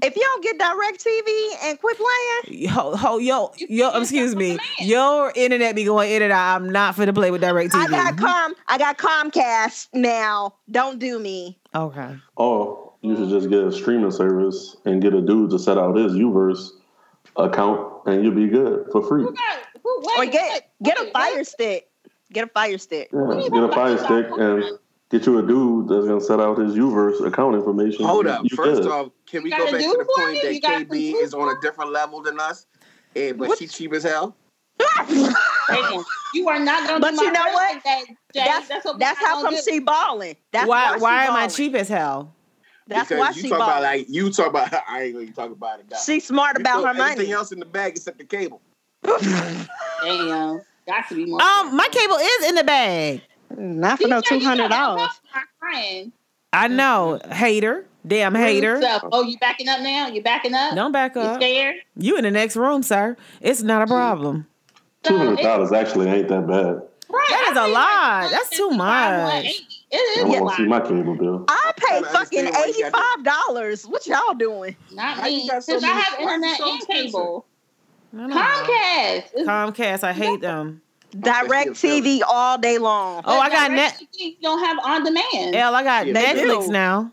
[0.00, 4.58] If you don't get direct TV and quit playing, Ho, ho, yo, yo, excuse me.
[4.78, 6.56] Your internet be going in and out.
[6.62, 8.18] I'm not finna play with direct I got TV.
[8.20, 10.54] Com I got Comcast now.
[10.70, 11.58] Don't do me.
[11.74, 12.14] Okay.
[12.36, 15.96] Or you should just get a streaming service and get a dude to set out
[15.96, 16.70] his Uverse
[17.36, 19.22] account, and you'll be good for free.
[19.22, 21.88] Who got, who, wait, Or get get a fire stick.
[22.32, 23.10] Get a fire stick.
[23.12, 24.64] Yeah, get a fire stick and
[25.10, 28.04] get you a dude that's gonna set out his Uverse account information.
[28.06, 28.44] Hold up.
[28.44, 28.90] you First good.
[28.90, 30.60] off, can we go back to the point you?
[30.60, 32.66] that You KB is on a different level than us,
[33.16, 33.58] and but What?
[33.58, 34.36] she cheap as hell?
[36.34, 37.74] You are not gonna But do my you know what?
[37.74, 38.44] birthday, Jay.
[38.46, 40.34] That's That's, what that's how gonna come she balling.
[40.50, 42.34] That's why why, she why am I cheap as hell?
[42.88, 43.72] That's because why you she talk balling.
[43.72, 44.72] about like you talk about.
[44.88, 45.86] I ain't gonna talk about it.
[45.90, 45.98] Now.
[45.98, 48.60] She's smart You about throw her Everything else in the bag except the cable.
[50.02, 50.60] Damn.
[50.86, 51.40] Got to be more.
[51.40, 53.22] Um, my cable is in the bag.
[53.56, 55.00] Not for no two hundred gotta dollars.
[55.02, 56.12] help my friend.
[56.54, 58.80] I know, hater, damn hater.
[58.82, 60.08] So, oh, you backing up now?
[60.08, 60.74] You backing up?
[60.74, 61.40] Don't back You up.
[61.40, 61.76] scared?
[61.96, 63.16] You in the next room, sir.
[63.40, 64.46] It's not a problem.
[65.02, 66.82] Two So, hundred it- dollars actually ain't that bad.
[67.08, 67.26] Right.
[67.30, 68.22] That is I a think lot.
[68.22, 69.81] like That's too 155, much.
[69.92, 69.96] 180.
[69.96, 71.44] It I is a want to see my cable bill.
[71.48, 73.84] I pay trying to fucking understand why you eighty got five dollars.
[73.84, 74.76] What y'all doing?
[74.92, 75.48] Not How you me.
[75.48, 77.46] got so Because I have why is it internet so and cable.
[78.14, 78.36] I don't know.
[78.36, 79.46] Comcast.
[79.46, 80.82] Comcast, I hate them.
[81.18, 83.22] Direct TV all day long.
[83.26, 84.08] Oh, I got Direct net.
[84.18, 85.54] You don't have on demand.
[85.54, 86.72] L, I got Yeah, they Netflix do.
[86.72, 87.12] now.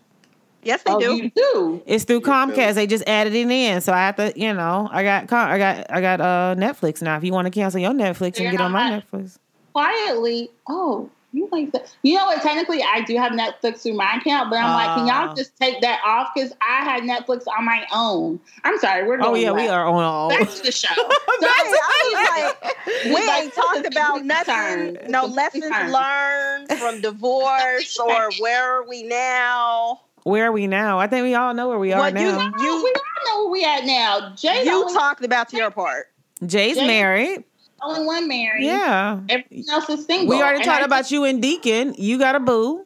[0.63, 1.15] Yes, they oh, do.
[1.15, 1.81] you do.
[1.85, 2.73] It's through Yeah, Comcast.
[2.75, 5.57] They just added it in, so I have to, you know, I got, Com- I
[5.57, 7.17] got, I got uh Netflix now.
[7.17, 9.37] If you want to cancel your Netflix and You're get on my Netflix,
[9.73, 10.49] Quietly.
[10.67, 11.95] Oh, You like that?
[12.01, 12.41] You know what?
[12.41, 15.35] Technically, I do have Netflix through my account, but I'm like, can y'all Oh.
[15.35, 16.29] just take that off?
[16.33, 18.39] Because I had Netflix on my own.
[18.63, 19.31] I'm sorry, we're oh, going.
[19.31, 20.29] Oh yeah, we are on all.
[20.29, 20.87] Back to the show.
[21.41, 24.53] Right, I was like, we Like, ain't talked about nothing.
[24.53, 24.99] turned.
[25.07, 25.91] No lessons turned.
[25.93, 30.01] learned from divorce or where are we now?
[30.23, 30.99] Where are we now?
[30.99, 32.51] I think we all know where we are Well, you- now.
[32.59, 34.33] You, we all know where we at now.
[34.35, 36.07] Jay, You only, talked about your part.
[36.45, 37.43] Jay's Jay- married.
[37.81, 38.65] Only one married.
[38.65, 39.19] Yeah.
[39.29, 40.27] Everything else is single.
[40.27, 41.95] We already And talked I about you and Deacon.
[41.97, 42.85] You got a boo.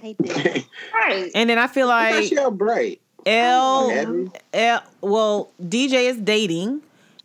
[0.00, 0.66] Hey, Dick.
[0.94, 1.30] Right.
[1.34, 3.00] And then I feel I like thought bright.
[3.26, 6.80] L, L, well, DJ is dating.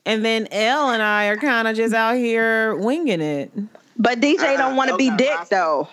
[0.06, 3.52] And then L and I are kind of just out here winging it.
[3.98, 5.88] But DJ Uh-uh, don't want to be dick I- though.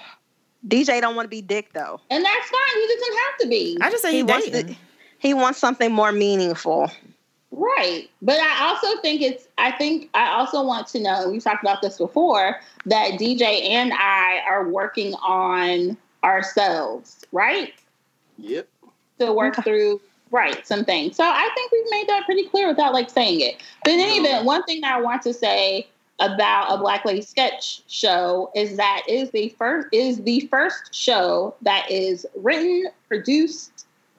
[0.67, 2.01] DJ don't want to be dick though.
[2.11, 2.81] And that's fine.
[2.81, 3.79] He doesn't have to be.
[3.81, 4.75] I just say He he wants to,
[5.19, 6.91] he wants something more meaningful.
[7.53, 8.09] Right.
[8.23, 11.83] But I also think it's, I think I also want to know, we've talked about
[11.83, 17.75] this before, that DJ and I are working on ourselves, right?
[18.39, 18.67] Yep.
[19.19, 20.01] To work through,
[20.31, 21.15] right, some things.
[21.17, 23.63] So I think we've made that pretty clear without like saying it.
[23.85, 25.87] But in any event, one thing that I want to say
[26.21, 31.55] about a Black Lady Sketch show is that is the first is the first show
[31.63, 33.72] that is written, produced,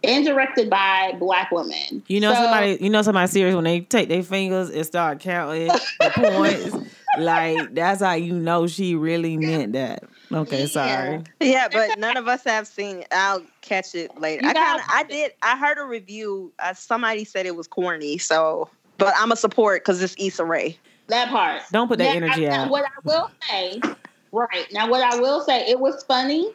[0.03, 2.03] and directed by black women.
[2.07, 2.77] You know So- somebody.
[2.81, 6.89] You know somebody serious when they take their fingers and start counting the points.
[7.19, 10.03] Like that's how you know she really meant that.
[10.31, 11.21] Okay, sorry.
[11.39, 12.97] Yeah, but none of us have seen.
[13.01, 13.07] it.
[13.11, 14.41] I'll catch it later.
[14.43, 15.31] You I kind of, I did.
[15.43, 16.51] I heard a review.
[16.57, 18.17] Uh, somebody said it was corny.
[18.17, 20.75] So, but I'm a support because it's Issa Rae.
[21.07, 21.61] That part.
[21.71, 22.69] Don't put that Now, energy now, out.
[22.71, 23.79] What I will say,
[24.31, 26.49] right now, what I will say, it was funny,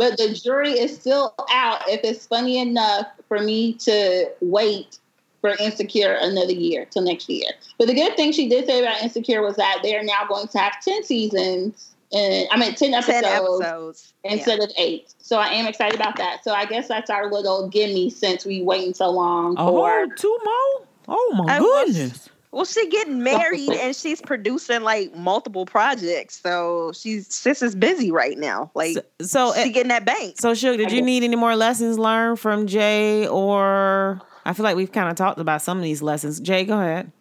[0.00, 4.98] but the jury is still out if it's funny enough for me to wait
[5.42, 7.50] for Insecure another year till next year.
[7.78, 10.48] But the good thing she did say about Insecure was that they are now going
[10.48, 14.14] to have ten seasons, and I mean ten episodes, Ten episodes.
[14.24, 14.32] Yeah.
[14.32, 15.12] instead of eight.
[15.18, 16.44] So I am excited about that.
[16.44, 19.90] So I guess that's our little gimme since we waiting so long oh, for.
[19.90, 20.86] Oh, two more?
[21.08, 22.29] Oh my I was- goodness.
[22.52, 26.40] Well, she getting married and she's producing like multiple projects.
[26.40, 28.70] So she's sis is busy right now.
[28.74, 30.38] Like So, so, she eh, getting that bank.
[30.38, 34.20] so Suge, did you need any more lessons learned from Jay or?
[34.44, 36.40] I feel like we've kind of talked about some of these lessons.
[36.40, 37.12] Jay, go ahead.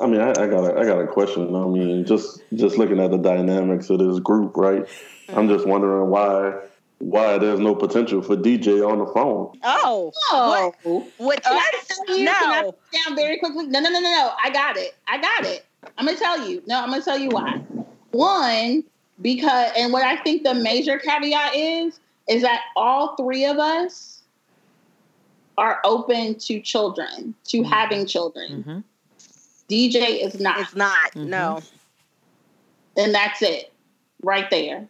[0.00, 1.54] I mean, I, I got a, I got a question.
[1.54, 4.86] I mean, just just looking at the dynamics of this group, right?
[5.28, 5.48] I'm mm-hmm.
[5.48, 6.54] just wondering why
[7.00, 9.58] why there's no potential for DJ on the phone.
[9.64, 10.72] Oh, Oh,
[11.18, 12.26] with Can I tell you?
[12.26, 12.72] Can I No.
[12.72, 13.66] put down very quickly?
[13.66, 14.32] No, no, no, no, no.
[14.42, 14.94] I got it.
[15.08, 15.64] I got it.
[15.96, 16.62] I'm gonna tell you.
[16.66, 17.56] No, I'm gonna tell you why.
[18.10, 18.84] One,
[19.22, 21.98] because and what I think the major caveat is
[22.28, 24.22] is that all three of us
[25.58, 28.62] are open to children, to having children.
[28.62, 28.84] Mhm.
[29.68, 31.12] DJ is not, It's not.
[31.12, 31.26] Mhm.
[31.26, 31.62] No.
[32.96, 33.72] and that's it,
[34.22, 34.86] right there.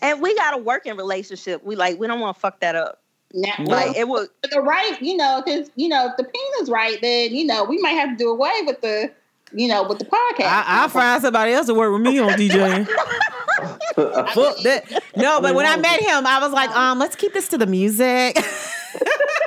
[0.00, 1.62] And we got a working relationship.
[1.64, 3.00] We like we don't want to fuck that up.
[3.34, 4.28] Now, Like it would.
[4.50, 7.64] The right, you know, because you know, if the penis is right, then you know
[7.64, 9.10] we might have to do away with the,
[9.52, 10.46] you know, with the podcast.
[10.46, 12.86] I, I'll find somebody else to work with me on DJing.
[13.94, 15.02] Fuck that.
[15.16, 17.66] No, but when I met him, I was like, um, let's keep this to the
[17.66, 18.36] music.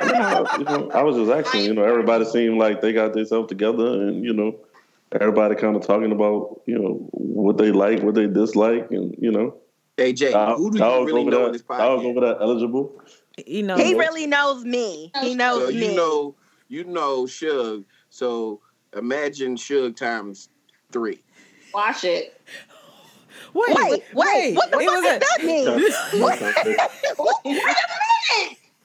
[0.07, 1.65] you know, I was just asking.
[1.65, 4.55] You know, everybody seemed like they got themselves together, and you know,
[5.11, 9.31] everybody kind of talking about you know what they like, what they dislike, and you
[9.31, 9.55] know,
[9.97, 12.05] Hey Jay, dog, who do dog you really over know there, in this dog podcast?
[12.05, 13.01] over there eligible.
[13.45, 15.11] you know, He really knows me.
[15.21, 15.89] He knows So me.
[15.89, 16.35] you know,
[16.67, 17.85] you know Suge.
[18.09, 18.59] So
[18.95, 20.49] imagine Suge times
[20.91, 21.19] three.
[21.73, 22.39] Watch it.
[23.53, 25.65] wait, wait, wait, What the it fuck was does that mean?
[26.25, 26.79] Wait a minute.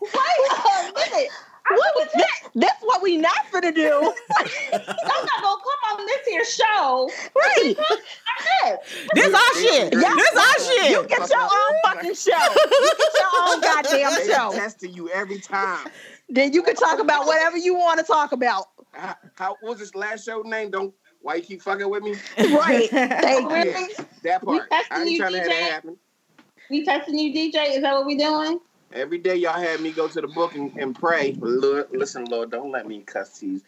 [0.00, 1.30] Wait a minute.
[1.72, 2.50] What was that?
[2.56, 4.12] That's what we not finna do.
[4.36, 7.08] I'm not gonna come on this here show.
[7.36, 7.76] Right.
[9.14, 9.94] This our shit.
[9.94, 10.14] Yeah.
[10.14, 10.90] This our shit.
[10.90, 12.32] You get your own fucking show.
[12.32, 14.16] You get your own goddamn show.
[14.18, 14.52] They show.
[14.52, 15.88] testing you every time.
[16.28, 18.66] Then you can talk about whatever you want to talk about.
[18.92, 20.70] How, how what was this last show name?
[20.70, 22.14] Don't why you keep fucking with me?
[22.38, 22.88] Right.
[22.90, 23.56] Thank you.
[23.56, 23.94] Really?
[24.22, 24.68] That part.
[24.70, 25.50] I ain't you, trying to have DJ?
[25.50, 25.96] that happen.
[26.70, 27.76] We testing you, DJ?
[27.76, 28.60] Is that what we doing?
[28.92, 31.36] Every day y'all had me go to the book and, and pray.
[31.38, 33.62] Lord, listen, Lord, don't let me cuss these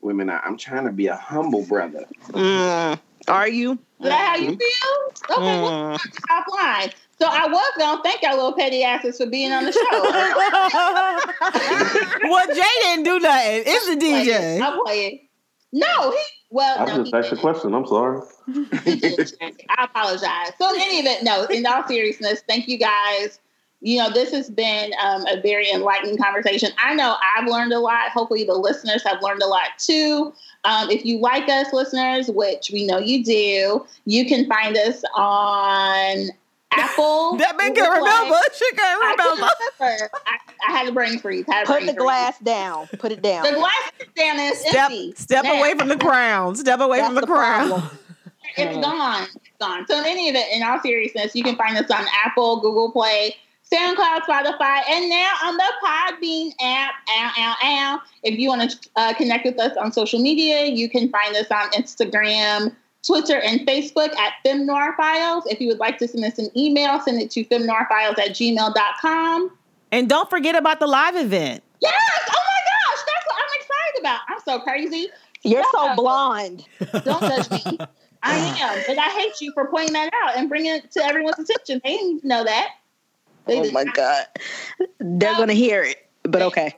[0.00, 0.42] women out.
[0.44, 2.04] I'm trying to be a humble brother.
[2.28, 2.98] Mm.
[3.28, 3.72] Are you?
[3.72, 5.38] Is that how you feel?
[5.38, 6.28] Okay, well, Mm.
[6.28, 6.90] top line.
[7.18, 9.80] So I was gonna thank y'all little petty asses for being on the show.
[12.28, 13.62] well, Jay didn't do nothing.
[13.64, 14.60] It's the DJ.
[14.60, 15.28] I'm playing.
[15.72, 16.16] No, he
[16.50, 17.74] well I no, just he asked a question.
[17.74, 18.20] I'm sorry.
[18.48, 20.52] I apologize.
[20.58, 23.38] So in any event, no, in all seriousness, thank you guys.
[23.80, 26.70] You know, this has been um, a very enlightening conversation.
[26.82, 28.10] I know I've learned a lot.
[28.10, 30.32] Hopefully, the listeners have learned a lot too.
[30.64, 35.02] Um, if you like us, listeners, which we know you do, you can find us
[35.16, 36.28] on
[36.72, 37.36] Apple.
[37.36, 38.36] that man can remember.
[38.54, 39.52] She can I, can remember.
[39.80, 40.10] remember.
[40.26, 40.38] I,
[40.68, 41.44] I had a brain freeze.
[41.48, 42.02] Had a Put brain the freeze.
[42.02, 42.86] glass down.
[42.98, 43.42] Put it down.
[43.44, 45.12] The glass is down it's Step, empty.
[45.16, 46.54] step Now, away from the crown.
[46.54, 47.90] Step away That's from the, the crown.
[48.56, 49.22] It's gone.
[49.36, 49.86] It's gone.
[49.88, 52.90] So in any of it, in all seriousness, you can find us on Apple, Google
[52.92, 53.34] Play,
[53.72, 56.92] SoundCloud, Spotify, and now on the Podbean app.
[57.08, 58.00] Ow, ow, ow.
[58.22, 61.50] If you want to uh, connect with us on social media, you can find us
[61.50, 62.74] on Instagram,
[63.06, 65.44] Twitter, and Facebook at FemNoir Files.
[65.46, 69.50] If you would like to send us an email, send it to femnoirfiles at gmail.com.
[69.90, 71.62] And don't forget about the live event.
[71.80, 71.92] Yes!
[72.30, 72.60] Oh my
[72.94, 73.04] gosh!
[73.06, 74.20] That's what I'm excited about.
[74.28, 75.08] I'm so crazy.
[75.44, 75.94] You're so Yeah.
[75.96, 76.64] blonde.
[77.04, 77.78] Don't judge me.
[78.24, 81.40] I am, but I hate you for pointing that out and bringing it to everyone's
[81.40, 81.80] attention.
[81.84, 82.68] They didn't know that.
[83.46, 84.26] Oh my god.
[84.98, 86.06] They're gonna hear it.
[86.22, 86.76] But okay.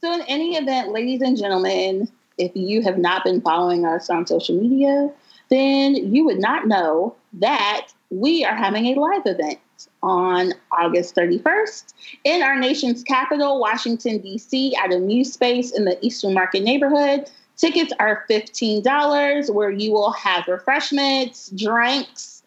[0.00, 4.26] So, in any event, ladies and gentlemen, if you have not been following us on
[4.26, 5.10] social media,
[5.50, 9.58] then you would not know that we are having a live event
[10.02, 11.92] on August 31st
[12.24, 17.28] in our nation's capital, Washington, D.C., at a new Space in the Eastern Market neighborhood.
[17.56, 22.37] Tickets are $15, where you will have refreshments, drinks,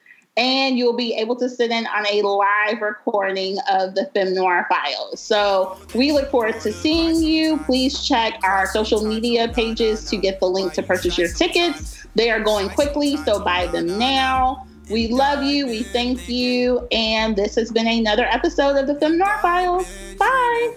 [0.42, 4.66] and you'll be able to sit in on a live recording of the Femme Noir
[4.68, 5.20] files.
[5.20, 7.60] So we look forward to seeing you.
[7.60, 12.08] Please check our social media pages to get the link to purchase your tickets.
[12.16, 14.66] They are going quickly, so buy them now.
[14.90, 15.68] We love you.
[15.68, 16.88] We thank you.
[16.92, 19.88] And this has been another episode of the Femme Noir Files.
[20.18, 20.76] Bye.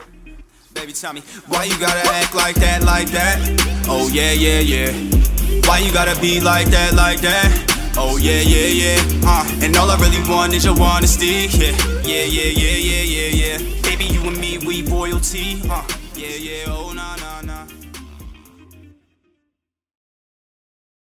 [0.74, 3.38] Baby, tell me, why you gotta act like that, like that?
[3.88, 4.92] Oh, yeah, yeah, yeah.
[5.66, 7.73] Why you gotta be like that, like that?
[7.96, 9.20] Oh yeah, yeah, yeah.
[9.24, 11.46] Uh, and all I really want is your honesty.
[11.46, 11.72] Yeah,
[12.04, 13.82] yeah, yeah, yeah, yeah, yeah.
[13.82, 15.60] Baby, you and me, we royalty.
[15.70, 15.82] Uh,
[16.16, 16.93] yeah, yeah, oh.